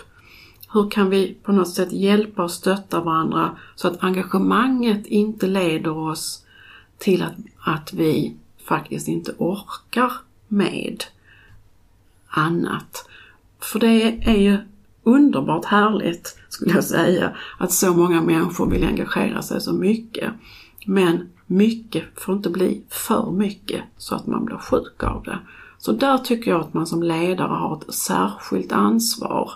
[0.72, 5.96] Hur kan vi på något sätt hjälpa och stötta varandra så att engagemanget inte leder
[5.98, 6.44] oss
[6.98, 10.12] till att, att vi faktiskt inte orkar
[10.48, 11.04] med
[12.28, 13.08] annat.
[13.60, 14.58] För det är ju
[15.02, 20.32] underbart härligt, skulle jag säga, att så många människor vill engagera sig så mycket.
[20.86, 25.38] Men mycket får inte bli för mycket så att man blir sjuk av det.
[25.78, 29.52] Så där tycker jag att man som ledare har ett särskilt ansvar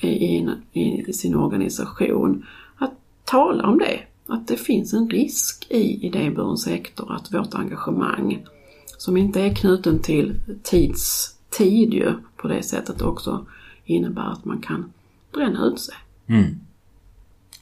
[0.00, 2.46] i, i sin organisation
[2.78, 2.92] att
[3.24, 4.00] tala om det.
[4.26, 8.46] Att det finns en risk i idéburen sektor att vårt engagemang,
[8.98, 13.46] som inte är knuten till tids, tid ju på det sättet också,
[13.84, 14.92] innebär att man kan
[15.32, 15.94] bränna ut sig.
[16.28, 16.60] Mm.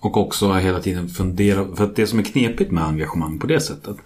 [0.01, 3.61] Och också hela tiden fundera, för att det som är knepigt med engagemang på det
[3.61, 3.97] sättet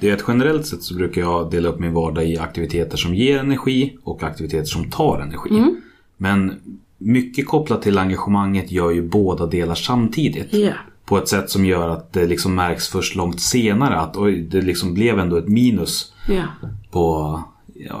[0.00, 3.14] det är att generellt sett så brukar jag dela upp min vardag i aktiviteter som
[3.14, 5.50] ger energi och aktiviteter som tar energi.
[5.50, 5.80] Mm.
[6.16, 6.60] Men
[6.98, 10.54] mycket kopplat till engagemanget gör ju båda delar samtidigt.
[10.54, 10.72] Ja.
[11.04, 14.60] På ett sätt som gör att det liksom märks först långt senare att oj, det
[14.62, 16.44] liksom blev ändå ett minus Ja.
[16.90, 17.42] på,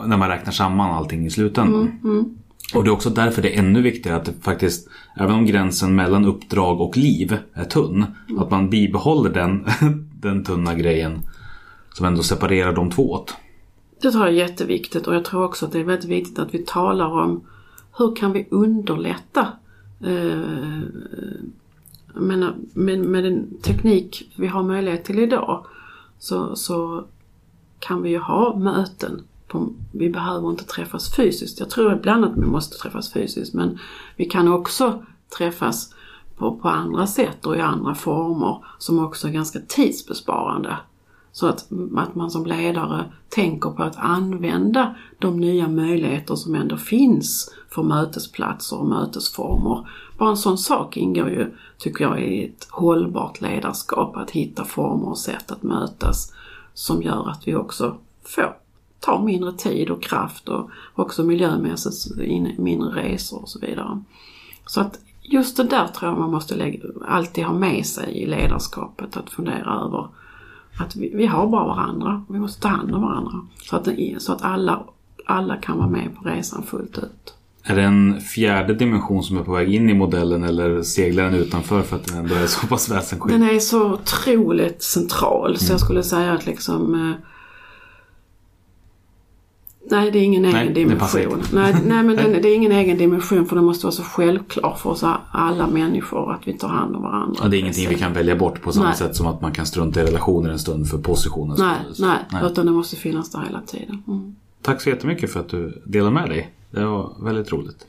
[0.06, 1.98] när man räknar samman allting i slutändan.
[2.74, 6.24] Och det är också därför det är ännu viktigare att faktiskt, även om gränsen mellan
[6.24, 8.04] uppdrag och liv är tunn,
[8.38, 9.66] att man bibehåller den,
[10.20, 11.20] den tunna grejen
[11.92, 13.34] som ändå separerar de två åt.
[14.02, 16.54] Det tror jag är jätteviktigt och jag tror också att det är väldigt viktigt att
[16.54, 17.44] vi talar om
[17.98, 19.46] hur kan vi underlätta
[20.00, 20.40] eh,
[22.14, 25.66] menar, med, med den teknik vi har möjlighet till idag
[26.18, 27.04] så, så
[27.78, 29.22] kan vi ju ha möten.
[29.52, 31.60] På, vi behöver inte träffas fysiskt.
[31.60, 33.78] Jag tror ibland att vi måste träffas fysiskt men
[34.16, 35.02] vi kan också
[35.38, 35.94] träffas
[36.36, 40.76] på, på andra sätt och i andra former som också är ganska tidsbesparande.
[41.32, 46.76] Så att, att man som ledare tänker på att använda de nya möjligheter som ändå
[46.76, 49.88] finns för mötesplatser och mötesformer.
[50.18, 54.16] Bara en sån sak ingår ju, tycker jag, i ett hållbart ledarskap.
[54.16, 56.32] Att hitta former och sätt att mötas
[56.74, 58.61] som gör att vi också får
[59.02, 64.02] ta mindre tid och kraft och också miljömässigt in- mindre resor och så vidare.
[64.66, 68.26] Så att just det där tror jag man måste lägga, alltid ha med sig i
[68.26, 70.08] ledarskapet, att fundera över
[70.80, 73.32] att vi, vi har bara varandra och vi måste ta hand om varandra.
[73.62, 74.82] Så att, är- så att alla,
[75.26, 77.34] alla kan vara med på resan fullt ut.
[77.64, 81.34] Är det en fjärde dimension som är på väg in i modellen eller seglar den
[81.34, 83.40] utanför för att den ändå är så pass väsensskild?
[83.40, 87.16] Den är så otroligt central så jag skulle säga att liksom eh,
[89.90, 91.42] Nej, det är ingen Nej, egen det dimension.
[91.52, 94.78] Nej, nej men den, det är ingen egen dimension för det måste vara så självklart
[94.80, 97.40] för oss alla människor att vi tar hand om varandra.
[97.42, 98.96] Ja, det är ingenting vi kan välja bort på samma Nej.
[98.96, 102.06] sätt som att man kan strunta i relationer en stund för positionens Nej, skull.
[102.32, 104.02] nej, utan det måste finnas där hela tiden.
[104.08, 104.36] Mm.
[104.62, 106.52] Tack så jättemycket för att du delar med dig.
[106.70, 107.86] Det var väldigt roligt.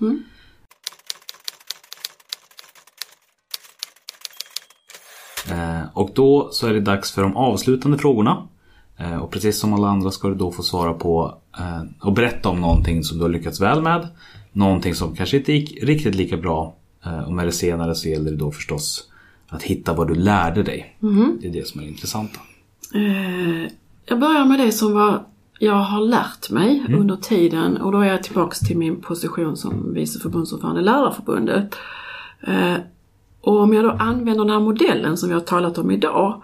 [5.52, 8.48] Eh, Och då så är det dags för de avslutande frågorna.
[8.98, 12.50] Eh, Och precis som alla andra ska du då få svara på eh, och berätta
[12.50, 14.08] om någonting som du har lyckats väl med.
[14.52, 16.76] Någonting som kanske inte gick riktigt lika bra.
[17.06, 19.10] Eh, Och med det senare så gäller det då förstås
[19.48, 20.98] att hitta vad du lärde dig.
[21.42, 22.40] Det är det som är det intressanta.
[24.06, 25.24] Jag börjar med det som var,
[25.60, 29.94] jag har lärt mig under tiden och då är jag tillbaks till min position som
[29.94, 31.76] vice förbundsordförande i Lärarförbundet.
[33.42, 36.42] Och om jag då använder den här modellen som vi har talat om idag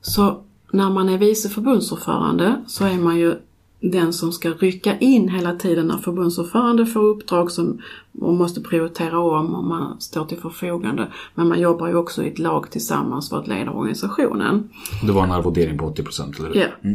[0.00, 0.40] så
[0.72, 3.34] när man är vice förbundsordförande så är man ju
[3.80, 7.82] den som ska rycka in hela tiden när förbundsordförande får uppdrag som
[8.20, 11.08] och måste prioritera om och man står till förfogande.
[11.34, 14.68] Men man jobbar ju också i ett lag tillsammans för att leda organisationen.
[15.06, 16.60] Det var en arvodering på 80% eller hur?
[16.60, 16.90] Ja.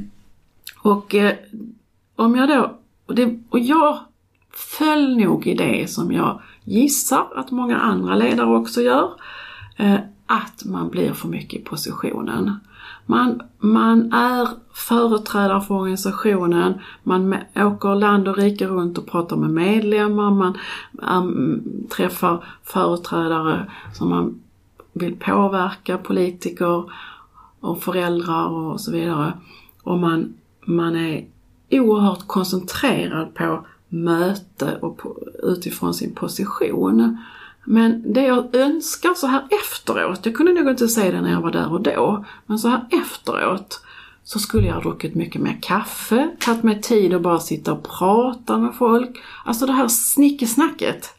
[0.81, 1.33] Och eh,
[2.15, 3.99] om jag då, och, det, och jag
[4.77, 9.09] föll nog i det som jag gissar att många andra ledare också gör,
[9.77, 12.59] eh, att man blir för mycket i positionen.
[13.05, 16.73] Man, man är företrädare för organisationen,
[17.03, 20.57] man åker land och rike runt och pratar med medlemmar, man
[21.09, 21.63] äm,
[21.95, 24.41] träffar företrädare som man
[24.93, 26.83] vill påverka, politiker
[27.59, 29.33] och föräldrar och så vidare.
[29.83, 30.33] Och man,
[30.65, 31.25] man är
[31.71, 37.17] oerhört koncentrerad på möte och på, utifrån sin position.
[37.65, 41.41] Men det jag önskar så här efteråt, jag kunde nog inte säga det när jag
[41.41, 43.81] var där och då, men så här efteråt
[44.23, 47.83] så skulle jag ha druckit mycket mer kaffe, tagit mig tid att bara sitta och
[47.99, 49.17] prata med folk.
[49.45, 51.09] Alltså det här snickesnacket,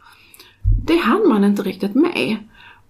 [0.86, 2.36] det hann man inte riktigt med.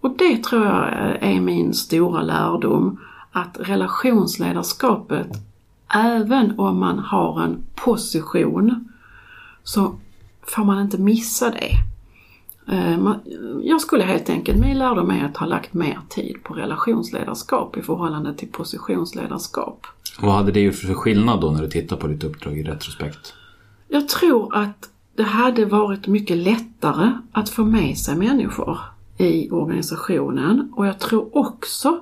[0.01, 0.89] Och det tror jag
[1.21, 3.01] är min stora lärdom,
[3.33, 5.29] att relationsledarskapet,
[5.95, 8.89] även om man har en position,
[9.63, 9.99] så
[10.43, 11.71] får man inte missa det.
[12.67, 13.15] Eh,
[13.63, 17.83] Jag skulle helt enkelt, min lärdom är att ha lagt mer tid på relationsledarskap i
[17.83, 19.87] förhållande till positionsledarskap.
[20.21, 23.35] Vad hade det gjort för skillnad då när du tittar på ditt uppdrag i retrospekt?
[23.89, 28.79] Jag tror att det hade varit mycket lättare att få med sig människor
[29.19, 32.01] i organisationen och jag tror också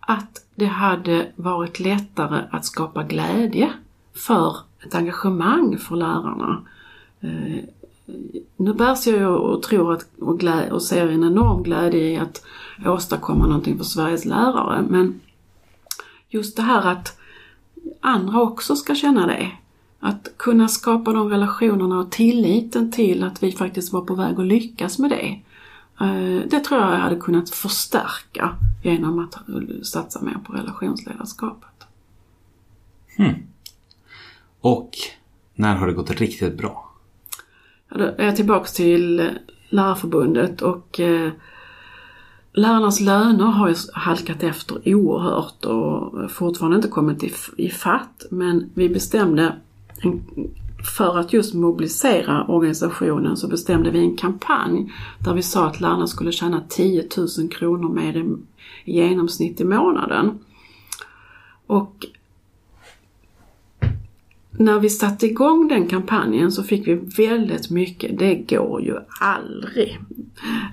[0.00, 3.72] att det hade varit lättare att skapa glädje
[4.14, 4.56] för
[4.86, 6.62] ett engagemang för lärarna.
[8.56, 12.16] Nu bärs jag ju och tror att, och, glä, och ser en enorm glädje i
[12.16, 12.44] att
[12.86, 15.20] åstadkomma någonting för Sveriges lärare men
[16.28, 17.18] just det här att
[18.00, 19.50] andra också ska känna det.
[20.00, 24.46] Att kunna skapa de relationerna och tilliten till att vi faktiskt var på väg att
[24.46, 25.40] lyckas med det.
[26.00, 29.38] Eh, det tror jag jag hade kunnat förstärka genom att
[29.86, 31.86] satsa mer på relationsledarskapet.
[33.16, 33.34] Hmm.
[34.60, 34.90] Och
[35.54, 36.93] när har det gått riktigt bra?
[37.94, 39.30] Då är jag tillbaks till
[39.68, 41.32] Lärarförbundet och eh,
[42.52, 48.26] lärarnas löner har ju halkat efter oerhört och fortfarande inte kommit i, i fatt.
[48.30, 49.56] Men vi bestämde,
[50.02, 50.24] en,
[50.96, 56.06] för att just mobilisera organisationen så bestämde vi en kampanj där vi sa att lärarna
[56.06, 58.36] skulle tjäna 10 000 kronor mer i,
[58.84, 60.38] i genomsnitt i månaden.
[61.66, 62.06] Och
[64.58, 69.98] när vi satte igång den kampanjen så fick vi väldigt mycket, det går ju aldrig.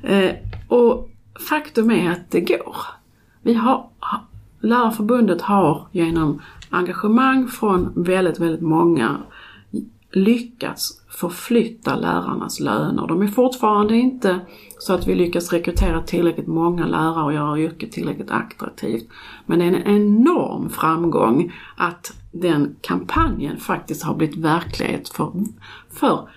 [0.03, 0.31] Eh,
[0.67, 1.09] och
[1.49, 2.75] faktum är att det går.
[3.41, 3.89] Vi har,
[4.59, 9.17] Lärarförbundet har genom engagemang från väldigt, väldigt många
[10.11, 13.07] lyckats förflytta lärarnas löner.
[13.07, 14.39] De är fortfarande inte
[14.79, 19.09] så att vi lyckas rekrytera tillräckligt många lärare och göra yrket tillräckligt attraktivt.
[19.45, 25.33] Men det är en enorm framgång att den kampanjen faktiskt har blivit verklighet för,
[25.89, 26.29] för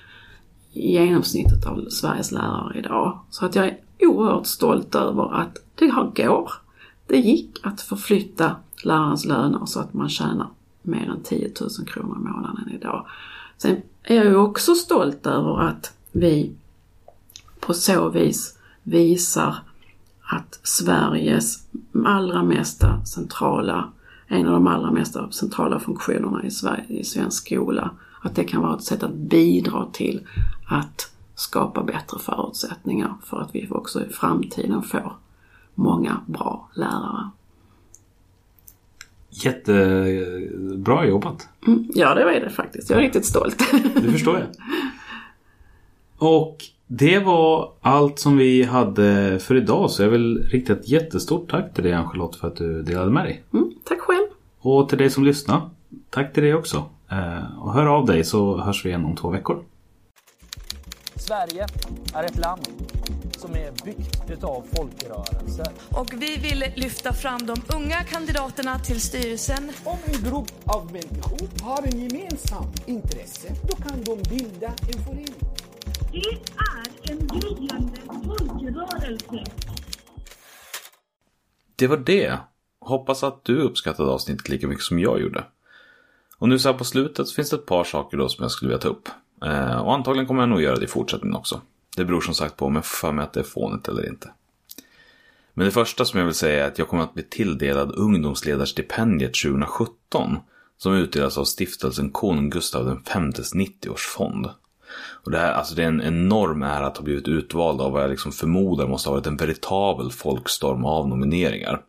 [0.73, 3.19] genomsnittet av Sveriges lärare idag.
[3.31, 6.53] Så att jag är oerhört stolt över att det har går.
[7.07, 10.49] Det gick att förflytta lärarens löner så att man tjänar
[10.83, 13.07] mer än 10 000 kronor i månaden idag.
[13.59, 16.53] Sen är jag ju också stolt över att vi
[17.61, 19.57] på så vis visar
[20.23, 21.67] att Sveriges
[22.07, 23.93] allra mesta centrala,
[24.27, 27.91] en av de allra mesta centrala funktionerna i, Sverige, i svensk skola,
[28.23, 30.27] att det kan vara ett sätt att bidra till
[30.69, 35.17] att skapa bättre förutsättningar för att vi också i framtiden får
[35.75, 37.31] många bra lärare.
[39.31, 41.49] Jättebra jobbat.
[41.67, 42.91] Mm, ja, det var det faktiskt.
[42.91, 43.73] Jag är riktigt stolt.
[43.95, 44.49] Det förstår jag.
[46.29, 51.51] Och det var allt som vi hade för idag så jag vill rikta ett jättestort
[51.51, 53.43] tack till dig Ann-Charlotte för att du delade med dig.
[53.53, 54.27] Mm, tack själv.
[54.61, 55.71] Och till dig som lyssnar,
[56.11, 56.85] tack till dig också.
[57.11, 59.63] Eh, Och hör av dig så hörs vi igen om två veckor.
[61.17, 61.67] Sverige
[62.15, 62.61] är ett land
[63.37, 65.67] som är byggt utav folkrörelser.
[65.91, 71.65] Och vi vill lyfta fram de unga kandidaterna till styrelsen Om en grupp av människor
[71.65, 75.35] har en gemensam intresse, då kan de bilda en förening.
[77.11, 79.45] En gryende folkrörelse.
[81.77, 82.39] Det var det.
[82.81, 85.45] Hoppas att du uppskattade avsnittet lika mycket som jag gjorde.
[86.39, 88.51] Och nu så här på slutet så finns det ett par saker då som jag
[88.51, 89.09] skulle vilja ta upp.
[89.45, 91.61] Eh, och antagligen kommer jag nog göra det i fortsättningen också.
[91.97, 94.09] Det beror som sagt på om jag får för mig att det är fånigt eller
[94.09, 94.31] inte.
[95.55, 99.35] Men det första som jag vill säga är att jag kommer att bli tilldelad ungdomsledarstipendiet
[99.35, 100.39] 2017.
[100.77, 104.51] Som utdelas av stiftelsen Konung Gustav Vs 90-årsfond.
[105.25, 108.03] Och det, här, alltså det är en enorm ära att ha blivit utvald av vad
[108.03, 111.81] jag liksom förmodar måste ha varit en veritabel folkstorm av nomineringar.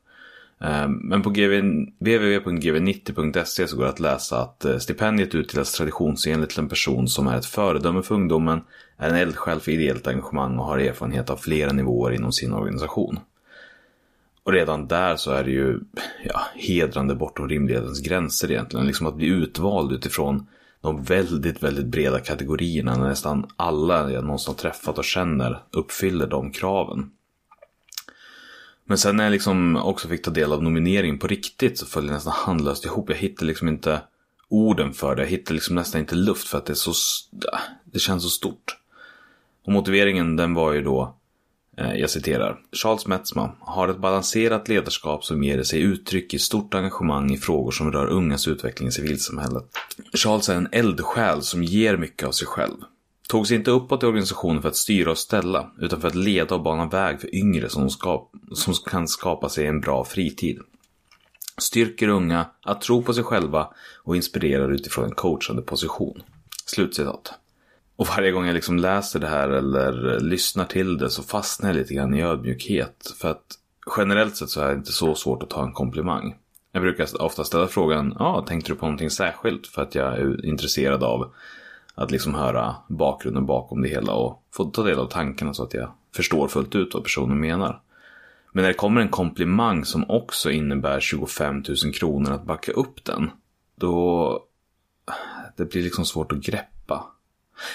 [0.62, 6.60] Ehm, men på www.gv90.se så går det att läsa att eh, stipendiet utdelas traditionsenligt till
[6.60, 8.62] en person som är ett föredöme för ungdomen,
[8.98, 13.20] är en eldsjäl för ideellt engagemang och har erfarenhet av flera nivåer inom sin organisation.
[14.44, 15.80] Och redan där så är det ju
[16.24, 18.88] ja, hedrande bortom rimlighetens gränser egentligen.
[18.88, 20.48] Liksom att bli utvald utifrån
[20.86, 26.28] de väldigt, väldigt breda kategorierna när nästan alla jag någonsin har träffat och känner uppfyller
[26.28, 27.12] de kraven.
[28.86, 32.08] Men sen när jag liksom också fick ta del av nomineringen på riktigt så föll
[32.08, 33.10] det nästan handlöst ihop.
[33.10, 34.02] Jag hittade liksom inte
[34.50, 35.22] orden för det.
[35.22, 36.94] Jag hittade liksom nästan inte luft för att det är så...
[37.84, 38.78] Det känns så stort.
[39.66, 41.18] Och motiveringen den var ju då,
[41.78, 46.74] Eh, jag citerar, Charles Metzma har ett balanserat ledarskap som ger sig uttryck i stort
[46.74, 49.64] engagemang i frågor som rör ungas utveckling i civilsamhället.
[50.14, 52.78] Charles är en eldsjäl som ger mycket av sig själv.
[53.28, 56.56] Tog sig inte uppåt i organisationen för att styra och ställa, utan för att leda
[56.56, 60.60] och bana väg för yngre som, ska, som kan skapa sig en bra fritid.
[61.58, 63.68] Styrker unga att tro på sig själva
[64.04, 66.22] och inspirerar utifrån en coachande position.
[66.66, 67.34] Slutcitat.
[67.96, 71.76] Och varje gång jag liksom läser det här eller lyssnar till det så fastnar jag
[71.76, 73.14] lite grann i ödmjukhet.
[73.18, 73.46] För att
[73.98, 76.36] generellt sett så är det inte så svårt att ta en komplimang.
[76.72, 79.68] Jag brukar ofta ställa frågan, ja, tänkte du på någonting särskilt?
[79.68, 81.34] För att jag är intresserad av
[81.96, 85.74] att liksom höra bakgrunden bakom det hela och få ta del av tankarna så att
[85.74, 87.82] jag förstår fullt ut vad personen menar.
[88.52, 93.06] Men när det kommer en komplimang som också innebär 25 000 kronor att backa upp
[93.06, 93.32] den,
[93.76, 94.40] då
[95.58, 97.06] det blir liksom svårt att greppa.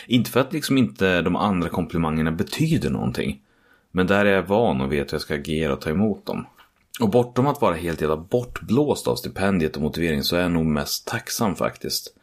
[0.06, 3.40] Inte för att liksom inte de andra komplimangerna betyder någonting.
[3.90, 6.46] Men där är jag van och vet hur jag ska agera och ta emot dem.
[7.00, 10.66] Och bortom att vara helt jävla bortblåst av stipendiet och motivering så är jag nog
[10.66, 12.16] mest tacksam faktiskt.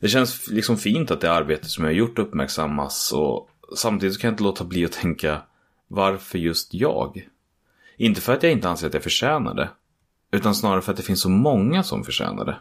[0.00, 4.28] Det känns liksom fint att det arbete som jag har gjort uppmärksammas och samtidigt kan
[4.28, 5.42] jag inte låta bli att tänka
[5.88, 7.28] varför just jag?
[7.96, 9.70] Inte för att jag inte anser att jag förtjänar det.
[10.32, 12.56] Utan snarare för att det finns så många som förtjänar det.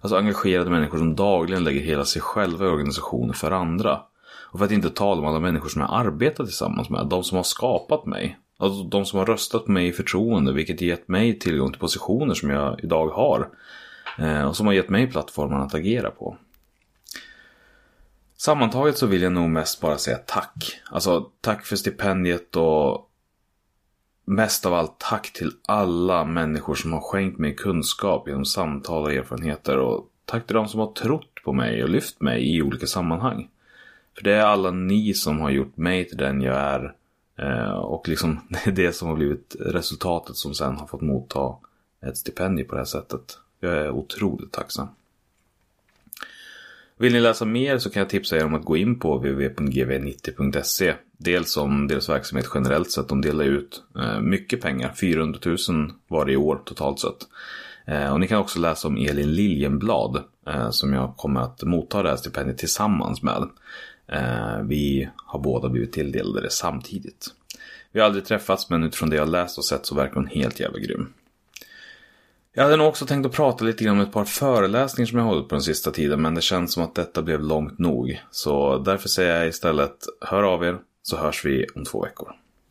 [0.00, 4.00] Alltså engagerade människor som dagligen lägger hela sig själva i organisationer för andra.
[4.50, 7.06] Och för att inte tala om alla människor som jag arbetar tillsammans med.
[7.06, 8.38] De som har skapat mig.
[8.58, 10.52] Alltså de som har röstat på mig i förtroende.
[10.52, 13.48] Vilket gett mig tillgång till positioner som jag idag har.
[14.18, 16.36] Eh, och som har gett mig plattformen att agera på.
[18.36, 20.80] Sammantaget så vill jag nog mest bara säga tack.
[20.90, 23.10] Alltså tack för stipendiet och
[24.26, 29.12] mest av allt tack till alla människor som har skänkt mig kunskap genom samtal och
[29.12, 29.78] erfarenheter.
[29.78, 33.48] Och tack till de som har trott på mig och lyft mig i olika sammanhang.
[34.16, 36.94] För det är alla ni som har gjort mig till den jag är.
[37.38, 41.54] Eh, och liksom det är det som har blivit resultatet som sen har fått motta
[42.06, 43.38] ett stipendium på det här sättet.
[43.60, 44.88] Jag är otroligt tacksam.
[46.98, 50.94] Vill ni läsa mer så kan jag tipsa er om att gå in på www.gv90.se.
[51.18, 53.08] Dels om deras verksamhet generellt sett.
[53.08, 55.56] De delar ut eh, mycket pengar, 400 000
[56.08, 57.26] varje år totalt sett.
[57.86, 62.02] Eh, och ni kan också läsa om Elin Liljenblad eh, som jag kommer att motta
[62.02, 63.48] det här stipendiet tillsammans med.
[64.08, 67.26] Eh, vi har båda blivit tilldelade det samtidigt.
[67.92, 70.60] Vi har aldrig träffats men utifrån det jag läst och sett så verkar hon helt
[70.60, 71.12] jävla grym.
[72.52, 75.26] Jag hade nog också tänkt att prata lite grann om ett par föreläsningar som jag
[75.26, 78.22] hållit på den sista tiden, men det känns som att detta blev långt nog.
[78.30, 80.78] Så därför säger jag istället, hör av er,
[81.08, 82.32] så hörs vi om två veckor.